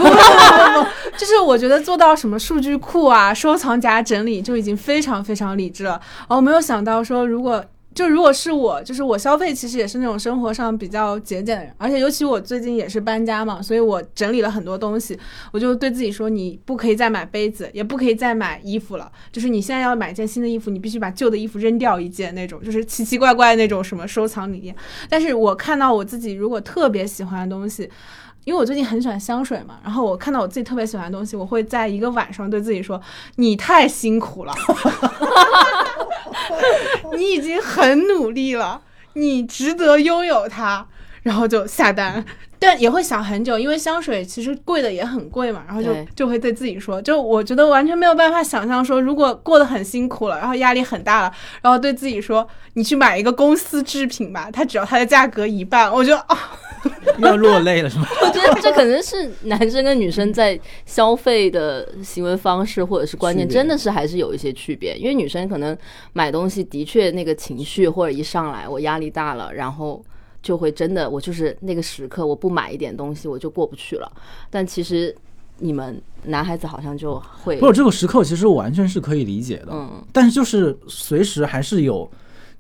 [1.19, 6.01] 就是我觉得做到什么数据库啊、收藏夹整理就已经非常非常理智了。
[6.21, 7.63] 然后没有想到说，如果
[8.01, 15.19] 就如果是我，就是我消费其实也是那种生活上比较节俭的人，而且尤其我最近也是搬家嘛，所以我整理了很多东西，
[15.53, 24.75] 我就对自己说，你不可以再买杯子，也不可以再买衣服了，就是你现在要买一件新的衣服，你必须把旧的衣服扔掉一件那种，就是奇奇怪怪那种什么收藏理念。
[25.11, 27.91] 但是我看到我自己如果特别喜欢的东西。
[28.45, 33.01] 因为我最近很喜欢香水嘛，然后我看到我自己特别喜欢的东西，我会在一个晚上对自己说
[33.37, 34.53] ：“你太辛苦了，
[37.17, 38.83] 你已经很努力了，
[39.15, 40.87] 你值得拥有它。”
[41.23, 42.25] 然后就下单，
[42.59, 56.59] 但也会想很久，因为香水其实贵的也很贵嘛，然后就就会对自己说，就我觉得完全没有办法想象说，如果过得很辛苦了，然后压力很大了，然后对自己说，你去买一个公司制品吧，它只要它的价格一半，我觉得啊，
[57.19, 58.07] 要落泪了是吗？
[58.23, 64.97] 我觉得这可能是男生跟女生在消费的行为方式或者是观念，真的是还是有一些区别。
[64.97, 65.77] 因为女生可能
[66.15, 70.03] 买东西的确那个情绪或者一上来我压力大了，然后
[70.43, 74.11] 就会真的我就是那个时刻我不买一点东西我就过不去了。
[74.49, 75.15] 但其实
[75.59, 79.69] 你们男孩子好像就会不是这个时刻，其实我完全是可以理解的。
[79.73, 82.11] 嗯但是就是随时还是有，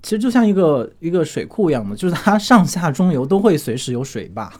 [0.03, 4.53] 其实就像一个一个水库一样的，就是它上下中游都会随时有水坝，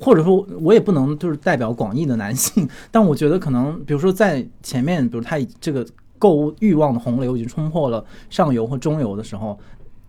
[0.00, 5.86] 或者说我也不能就是代表广义的男性， 但我觉得可能比如说在前面，比如他这个
[6.18, 9.58] 购物欲望的洪流已经冲破了上游和中游的时候。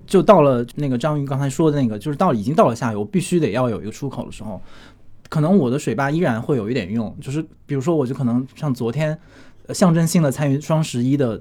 [0.08, 4.60] 就到了那个章鱼刚才说的那个，就是到已经到了下游，必须得要有一个出口的时候，
[5.30, 9.16] 可能我的水坝依然会有一点用，就是比如说我就可能像昨天，
[9.68, 11.40] 呃象征性的参与双十一的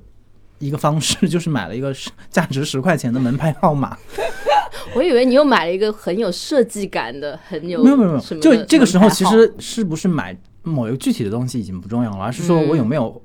[0.58, 1.94] 一个方式，就是买了一个
[2.28, 3.96] 价值十块钱的门牌号码。
[4.94, 13.20] 我以为你又买了一个很有设计感的，很有没有没有没有，就这个时候其实是不是买某一个具体的东西已经不重要了，而是说我有没有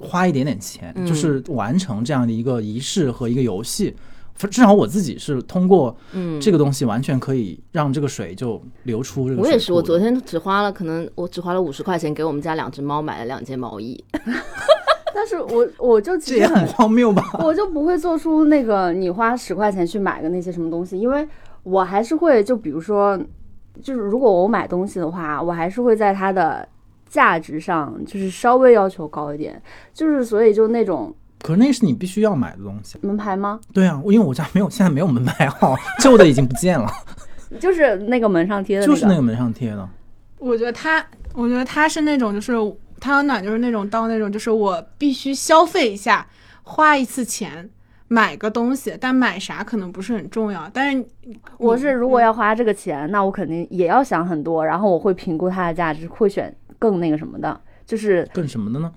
[0.00, 3.94] 花一点点钱，嗯就是完成这样的一个仪式和一个游戏。
[4.34, 9.24] 至少我自己是通过嗯这个东西，完全可以让这个水就流出。
[9.36, 14.02] 我也是，我昨天只花了，可能我只花了五十块钱给我们家两只猫买了两件毛衣。
[15.14, 17.22] 但是我我就这也很其实很荒谬吧？
[17.40, 21.28] 我就不会做出那个你花十块钱去买个那些什么东西，因为
[21.62, 23.16] 我还是会就比如说，
[23.82, 26.66] 就是如果我买东西的话，我还是会在它的
[27.08, 29.62] 价值上就是稍微要求高一点，
[29.92, 32.96] 就是所以就那种可是那是你必须要买的东西。
[33.02, 33.60] 门牌吗？
[33.72, 36.90] 对啊，因为我家没有，现在没有门牌号， 旧的已经不见了，
[37.58, 39.88] 就是那个门上贴的、就是那个门上贴的。
[40.38, 42.52] 我觉得他，我觉得他是那种，就是
[43.00, 46.26] 他有暖，就是那种到那种，就是我必须消费一下，
[46.62, 47.68] 花一次钱
[48.08, 50.70] 买个东西，但买啥可能不是很重要。
[50.72, 51.04] 但是
[51.58, 58.92] 我是如果要花这个钱，那我肯定也要想很多，然后我会评估它的价值，会选更那个什么的，就是更什么的呢？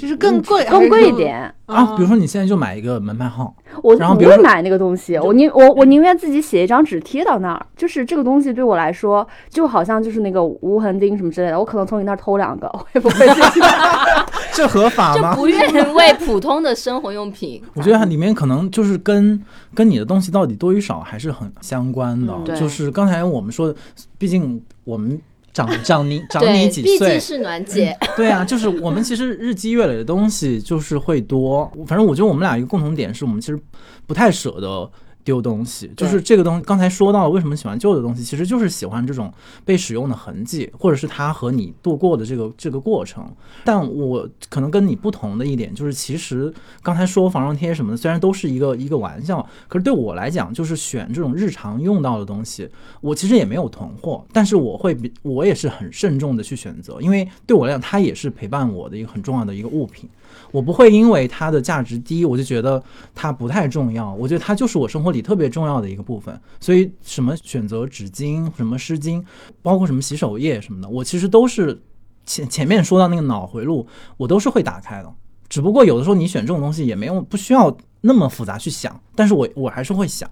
[0.00, 1.54] 就是更贵，更贵一点。
[1.66, 13.60] 啊，比如说你现在就买一个门牌号，我不会买那个东西，我宁我我宁愿自己写一张纸贴到那儿，就是这个东西对我来说，就好像就是那个无痕钉什么之类的，我可能从你那儿偷两个，我也不会自己。
[14.52, 15.32] 这合法吗？
[15.34, 17.62] 就不愿为普通的生活用品。
[17.74, 19.40] 我觉得它里面可能就是跟
[19.74, 22.34] 跟你的东西到底多与少还是很相关的。
[22.46, 23.76] 嗯就是刚才我们说的，
[24.18, 25.20] 毕竟我们
[25.52, 27.96] 长长你长，你几岁毕竟，是暖姐。
[28.16, 31.70] 对啊， 就是我们其实日积月累的东西就是会多。
[31.86, 33.58] 反正我觉得我们俩一个共同点是我们其实
[34.06, 34.90] 不太舍得。
[35.24, 36.64] 丢东西，就是这个东西。
[36.64, 39.32] 刚才说到了，为什么喜欢旧的东西，其实就是喜欢这种
[39.64, 43.30] 被使用的痕迹，或者是它和你度过的这个这个过程。
[43.64, 46.52] 但我可能跟你不同的一点就是，其实
[46.82, 52.68] 刚才说防撞贴什么的，虽然都是一个一个玩笑，可是对我来讲，就是选这种日常用到的东西，
[53.00, 60.08] 我其实也没有囤货，但是我会比我也是很慎重的去选择，因为对我来讲，它也是陪伴我的一个很重要的一个物品。
[60.52, 62.82] 我不会因为它的价值低，我就觉得
[63.14, 64.12] 它不太重要。
[64.14, 66.38] 我觉得它就是我生活里特别重要的一个部分。
[66.60, 69.22] 所以什么选择纸巾、什么湿巾，
[69.62, 71.80] 包括什么洗手液什么的，我其实都是
[72.24, 73.86] 前前面说到那个脑回路，
[74.16, 75.12] 我都是会打开的。
[75.48, 80.28] 只不过有的时候你选这种东西也没有不需要那么复杂去想，但是我我还是会想。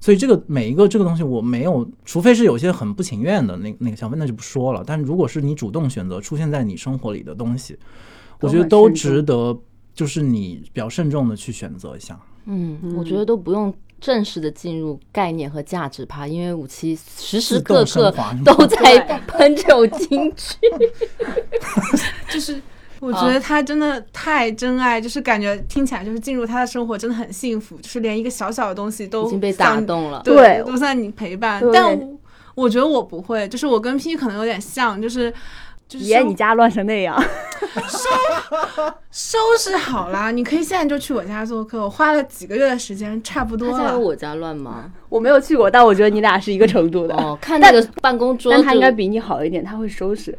[0.00, 4.82] 所以这个每一个这个东西我没有，除非是有些很不情愿的那那个消费，那就不说了。
[4.84, 7.78] 但如果是你主动选择出现在你生活里的东西，
[8.42, 9.56] 我觉得都值得，
[9.94, 12.18] 就是你比较慎重的去选择一下。
[12.46, 18.12] 嗯，我觉得都不用正式的进入概念和价值趴，因为五七时时刻刻
[18.44, 20.56] 都在喷这种金句。
[22.28, 22.60] 就是
[22.98, 30.20] 我觉得他真的太真爱，就是感觉听起来就是进入他的生活真的很幸福，就是连一个小小的东西都已经被打动了。
[30.24, 31.62] 对，对都算你陪伴。
[31.72, 32.18] 但我
[32.54, 35.32] 我觉得我不会，就是我跟 P 可能有点像，就是
[35.92, 37.22] 就是爷，你家乱成那样，
[39.10, 41.82] 收拾好了，你可以现在就去我家做客。
[41.82, 43.98] 我花了几个月的时间，差不多了。
[43.98, 44.90] 我家乱吗？
[45.10, 47.14] 我没有去过，但我觉得你俩是一个程度的。
[47.14, 50.36] 哦，看那个办公桌，但他应该比你好一点，他会收拾。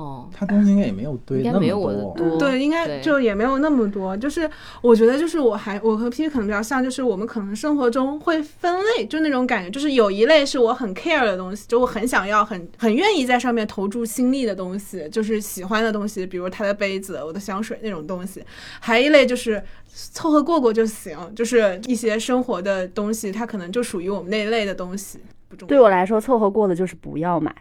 [0.00, 2.38] 哦，他东西应该也没有堆那么应该没有我的多。
[2.38, 4.16] 对，应该就也没有那么多。
[4.16, 4.48] 就是
[4.80, 18.42] 我觉得，就是我还我和 P P 可能比较像，就是我们可能生活中会分类，就那种感觉，就是有一类是我很 care 的东西，就我很想要、很很愿意在上面投注心力的东西，就是喜欢的东西，比如他的杯子、我的香水那种东西。
[18.80, 25.68] 还一类就是凑合过过就行，就是一些生活的东西，它可能就属于我们那一类的东西，不重要。
[25.68, 27.54] 对我来说，凑合过的就是不要买。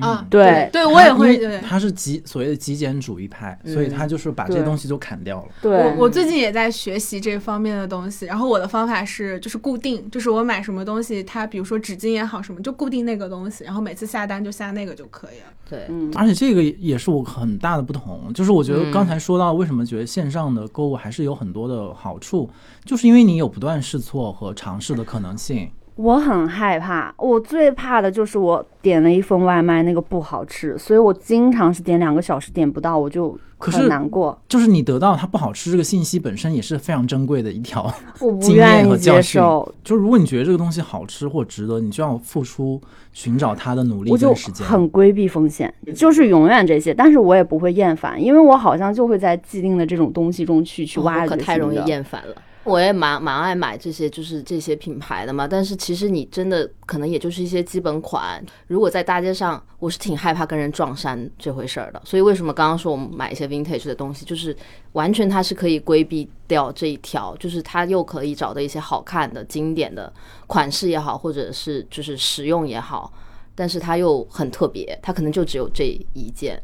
[0.00, 0.68] 啊，对。
[0.72, 5.48] 对我也会他是极所谓的极简主义派，所以他就是把这些东西都砍掉了。
[5.60, 5.92] 对。
[5.96, 15.46] 我我最近也在学习这方面的东西，然后我的方法是就是固定，就是我买什么东西，它比如说纸巾也好什么，就固定那个东西，然后每次下单就下那个就可以了。
[15.68, 18.92] 对，嗯，而且这个也是我很大的不同，就是我觉得嗯。
[18.92, 22.50] 刚才说到为什么觉得线上的购物还是有很多的好处，
[22.84, 25.70] 就是因为你有不断试错和尝试的可能性。
[25.96, 37.84] 我很害怕，我最怕的就是我点了一份外卖，那个不好吃，所以我经常是点两个小时点不到，我就很难过，就是你得到它不好吃这个信息本身也是非常珍贵的一条。
[38.20, 42.80] 我不经验愿意接和教训受，就如果你觉得这个东西好吃或值得，你就要付出
[43.12, 44.66] 寻找它的努力我就跟时间。
[44.66, 52.34] 很规避风险，就是永远这些，但是我也不会厌烦，因为我好像就会在既定的这种东西中去去挖掘可太容易厌烦了。
[52.64, 55.46] 我也蛮蛮爱买这些，就是这些品牌的嘛。
[55.46, 58.44] 但是其实你真的可能也就是一些基本款。
[58.66, 62.00] 如果在大街上，我是挺害怕跟人撞衫这回事儿的。
[62.04, 64.56] 所以为什么刚刚说我们买一些 vintage 的东西，就是
[64.92, 70.12] 完全它是可以规避掉这一条，就是它又可以找到一些好看的、经典的
[70.46, 73.12] 款式也好，或者是就是实用也好，
[73.54, 75.84] 但是它又很特别，它可能就只有这
[76.14, 76.60] 一件。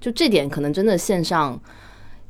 [0.00, 1.58] 就这点可能真的线上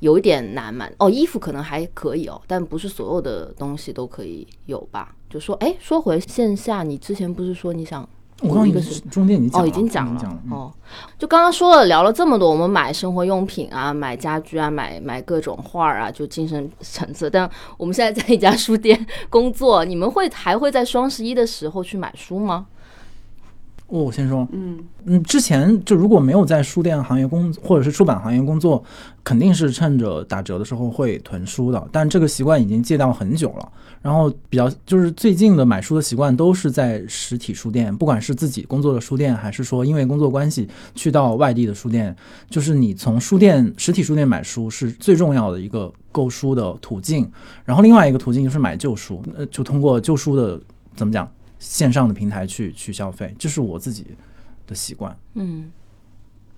[0.03, 0.89] 有一点难嘛。
[0.99, 5.15] 哦，衣服可能还可以哦，但不是所有的东西都可以有吧？
[5.31, 8.07] 就说，哎，说回线下，你之前不是说你想
[8.41, 10.43] 我刚一个是经中间已经讲哦，了，已经讲了讲了。
[10.47, 10.73] 嗯哦。
[11.17, 17.31] 就刚刚说了，聊了这么多，我们买生活用品啊，买家居啊，买买各种画儿啊，就精神层次。
[17.31, 17.49] 但
[17.79, 22.67] 我们现在在一家书店工作，你们会还会在双十一的时候去买书吗？
[24.01, 28.83] 我先说，嗯，嗯，之前就如果没有在书店行业工或者是出版行业工作，
[29.23, 33.69] 肯定是趁着打折的时候会囤书的，但这个习惯已经戒掉很久了。
[34.01, 42.17] 然后比较就是最近的买书的习惯都是在实体书店，不管是自己工作的书店，还是说因为工作关系去到外地的书店，
[42.49, 47.31] 就是你从书店实体书店买书是最重要的一个购书的途径。
[47.65, 50.59] 然后另外一个途径就是买旧书，呃，就通过旧书的
[50.97, 51.31] 怎么讲
[51.63, 54.05] 线上的平台去去消费，这是我自己
[54.67, 55.17] 的习惯。
[55.35, 55.71] 嗯，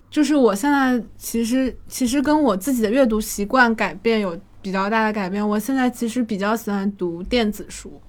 [0.09, 5.47] 就是我现在其实其实跟我自己的阅读习惯改变有比较大的改变。
[5.47, 8.01] 我现在其实比较喜欢读电子书，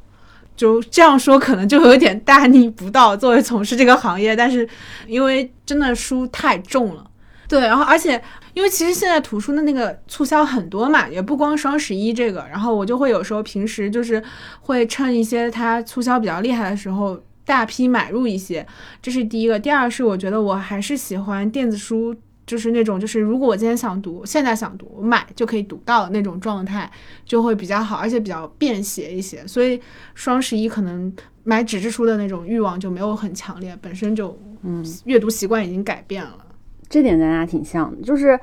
[0.56, 3.14] 就这样说可能就有点大逆不道。
[3.14, 4.66] 作为从事这个行业，但是
[5.06, 7.10] 因为真的书太重了，
[7.48, 8.22] 对，然后而且
[8.54, 14.22] 因为其实现在图书的那个促销很多嘛，也不光双十一这个，然后我就会有时候平时就是
[14.60, 17.20] 会趁一些它促销比较厉害的时候。
[17.46, 18.66] 大批买入一些，
[19.00, 19.56] 这是第一个。
[19.56, 22.12] 第二是我觉得我还是喜欢电子书，
[22.44, 26.90] 就是那种就是如果我今天想读，现在想读，我买就可以读到的那种状态，
[27.24, 29.46] 就会比较好，而且比较便携一些。
[29.46, 29.80] 所以
[30.16, 36.45] 双十一可能买纸质书的那种欲望就没有很强烈，本身就嗯，阅读习惯已经改变了。
[36.88, 38.38] 这点咱俩挺像的，就是，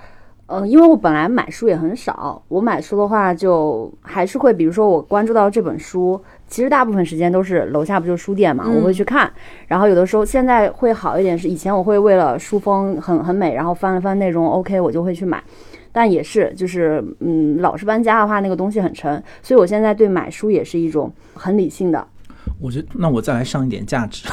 [0.48, 9.32] 嗯，因为我本来买书也很少，我买书的话就还是会，比如说我关注到这本书，其实大部分时间都是楼下不就是书店嘛，嗯我会去看，
[9.68, 15.42] 然后有的时候现在会好一点，是以前我会为了书封很很美，然后翻了翻内容 OK，我就会去买。
[15.96, 22.06] 但也是，就是嗯，老是搬家的话，那个东西很沉，所以我现在对买书也是一种很理性的。
[22.60, 24.28] 我觉得那我再来上一点价值，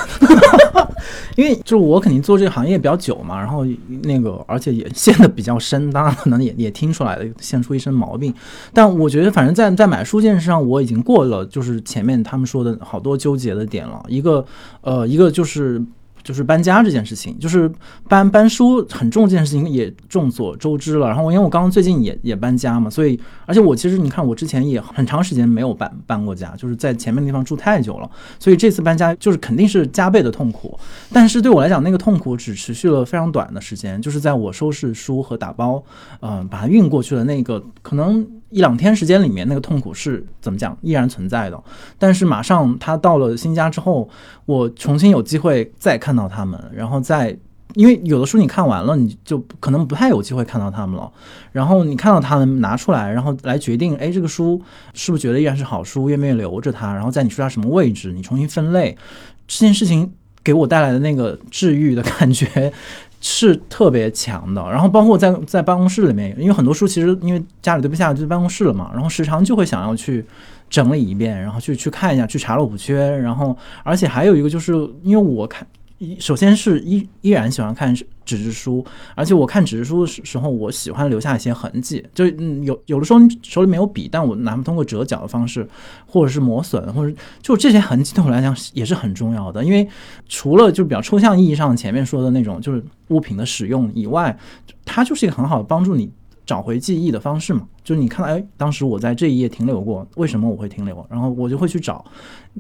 [1.36, 3.64] 因为就是我肯定做这个行业比较久嘛，然后
[4.02, 8.32] 那个而且也陷得比较深，当然可能也也听出来了，陷出一身毛病。
[8.72, 14.02] 但我觉得反正在在买书这件事上，我已经过了就是前面他们说的好多纠结的点了。
[14.08, 14.44] 一个
[14.82, 15.82] 呃，一个就是。
[16.22, 17.70] 就是搬家这件事情，就是
[18.08, 21.06] 搬搬书很重这件事情也众所周知了。
[21.06, 30.78] 然后因为我刚刚最近也也搬家嘛，所以而且我其实你看我之前也很长时间没有搬搬过家，就是在前面的地方住太久了，所以这次搬家就是肯定是加倍的痛苦。
[31.12, 35.82] 但是对我来讲，那个痛苦只持续了非常短的时间，就是在我收拾书和打包，
[36.20, 41.62] 嗯、把它运过去的那个可能一两天时间里面，那个痛苦是怎么讲依然存在的。
[41.98, 44.08] 但是马上他到了新家之后，
[44.46, 47.36] 我重新有机会再看到他们，然后再。
[47.74, 51.08] 因为有的书你看完了，你就可能不太有机会看到他们了。
[51.52, 54.60] 然后你看到他们拿出来，然后来决定，哎，这个书
[54.92, 56.92] 是不是觉得依然是好书，愿不愿意留着它？
[56.92, 58.98] 然后在你书架什么位置，你重新分类，
[59.46, 62.72] 这件事情给我带来的那个治愈的感觉，
[63.20, 64.62] 是特别强的。
[64.70, 70.24] 然后包括在在办公室里面，因为很多书其实因为家里堆不下，就在办公室了嘛，然后时常就会想要去
[70.68, 73.08] 整理一遍，然后去去看一下，去查漏补缺。
[73.16, 75.66] 然后而且还有一个就是因为我看。
[76.00, 78.82] 一首先是依依然喜欢看纸质书，
[79.14, 85.68] 而且我看纸质书的时时候，我喜欢留下一些痕迹，就嗯有有的时候你手里没有笔，但我哪怕通过折角的方式，
[86.06, 89.86] 或者是磨损，或者就这些痕迹对我来讲也是很重要的，因为
[90.26, 94.38] 除了就比较抽象意义上前面说的那种就是物品的使用以外，
[94.86, 96.10] 它就是一个很好的帮助你。
[96.50, 101.06] 找回记忆的方式嘛，就是你看到，哎，当时我在这一页停留过，为什么我会停留？
[101.08, 102.04] 然后我就会去找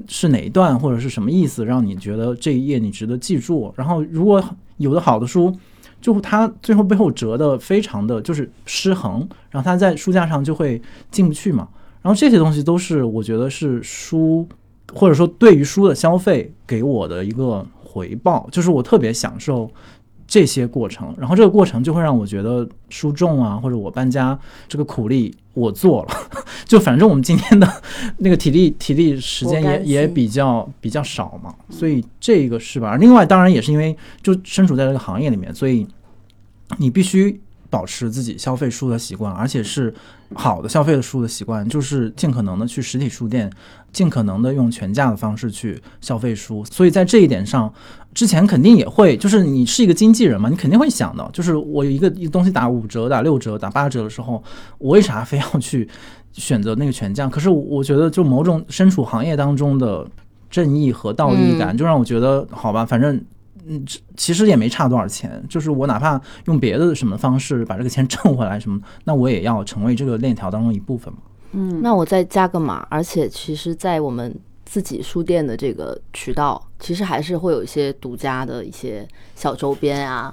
[0.06, 3.74] 是哪一段或者是什么意思，让你觉得这一页你值得记住。
[3.74, 4.40] 然后如果
[4.76, 5.52] 有的好的书，
[6.00, 10.80] 就它最后背后折的非常的就是失衡，然后它在书架上就会
[11.10, 11.68] 进不去嘛。
[12.00, 14.46] 然后这些东西都是我觉得是书
[14.94, 19.68] 或者说对于书的消费给我的一个回报，就是我特别享受。
[20.30, 26.14] 这些过程，然后这个过程就会让我觉得书重啊，或者我搬家这个苦力我做了，
[26.64, 27.68] 就反正我们今天的
[28.18, 32.94] 那个体力体力时间也也比较比较少嘛，所以这个是吧？
[32.94, 35.84] 另外当然也是因为就身处在这个行业里面，所以
[36.78, 39.92] 你必须保持自己消费书的习惯，而且是
[40.34, 43.50] 好的消费的书的习惯，就是尽可能的去实体书店，
[43.92, 47.72] 尽可能的用全价的方式去消费书，所以在这一点上。
[48.12, 54.42] 之前肯定也会，就是你是一个经纪人嘛，你肯定会想的，就是我有一个一个东西打五折、打六折、打八折的时候，
[54.78, 55.88] 我为啥非要去
[56.32, 57.28] 选择那个全价？
[57.28, 60.04] 可是我觉得，就某种身处行业当中的
[60.50, 63.22] 正义和道义感，就让我觉得，好吧，反正
[63.70, 63.84] 嗯，
[64.16, 71.20] 其实也没差多少钱，就是我哪怕用别的什么方式把这个钱 挣回来什么，那我也要成为这个链条当中一部分嘛。
[71.52, 74.34] 嗯，那我再加个码，而且其实，在我们。
[74.62, 79.04] 自己书店的这个渠道，其实还是会有一些独家的一些
[79.34, 80.32] 小周边啊，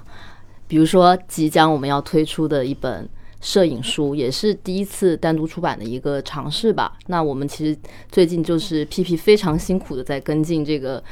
[0.68, 3.08] 比如说即将我们要推出的一本
[3.40, 6.96] 摄影书，也是第一次单独出版的一个尝试吧。
[7.08, 7.76] 那我们其实
[8.12, 11.02] 最近就是 P P 非常辛苦的在跟进这个。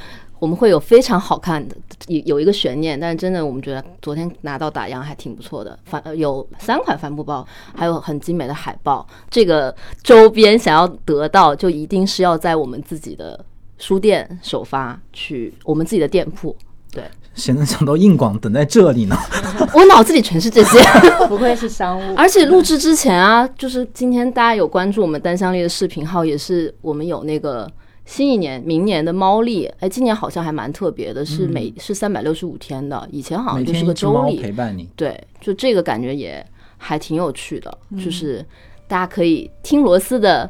[0.46, 1.74] 我们会有非常好看的，
[2.06, 5.76] 有有一个悬念，但是真的我们觉得昨天拿到打样还挺不错的。
[5.84, 7.44] 帆有三款帆布包，
[7.74, 9.04] 还有很精美的海报。
[9.28, 9.74] 这个
[10.04, 13.44] 周边想要得到，就一定是要在我们自己的
[13.76, 16.56] 书店首发，去我们自己的店铺。
[16.92, 17.02] 对，
[17.34, 19.16] 谁能想到硬广等在这里呢？
[19.74, 20.78] 我脑子里全是这些，
[21.26, 22.14] 不愧是商务。
[22.14, 27.68] 而且录制之前啊，就是今天大家有关注我们单向列的视频号，也是我们有那个。
[28.06, 34.40] 新一年，明年的猫历，哎，今年好像还蛮特别的，是每是三百六十五天的，以前好像就是个周历。
[34.40, 34.88] 陪伴你。
[34.94, 36.44] 对，就这个感觉也
[36.78, 38.46] 还挺有趣的，就是
[38.86, 40.48] 大家可以听罗斯的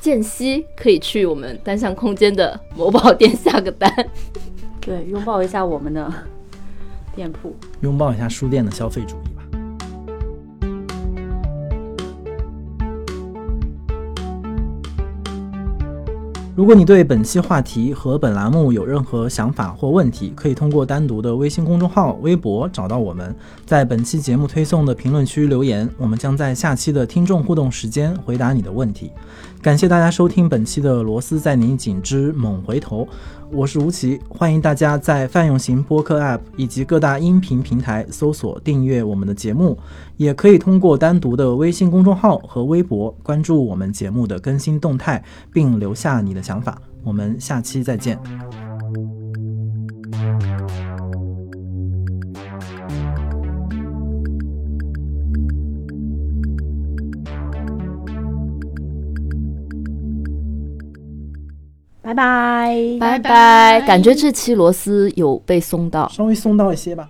[0.00, 3.92] 间隙，可以去我们单向空间的某宝店下个单，
[4.80, 6.10] 对，拥抱一下我们的
[7.16, 9.33] 店铺，拥抱一下书店的消费主义。
[16.56, 23.34] 如果你对本期话题和本栏目有任何想法或问题，可以通过单独的微信公众号、微博找到我们，
[23.66, 29.10] 在本期节目推送的评论区留言，我们将在下期的听众互动时间回答你的问题。
[29.64, 33.02] 感谢大家收听本期的《螺丝在拧紧之猛回头》。
[33.50, 39.78] 我是吴奇，欢迎大家在泛用型播客 App 以及各大音频平台搜索订阅我们的节目，
[40.18, 46.76] 也可以通过单独的微信公众号和微博关注我们节目的更新动态，并留下你的想法。
[47.02, 48.18] 我们下期再见。
[62.14, 63.18] 拜拜。
[63.18, 67.08] 拜拜，感觉这期螺丝有被松到，稍微松到一些吧。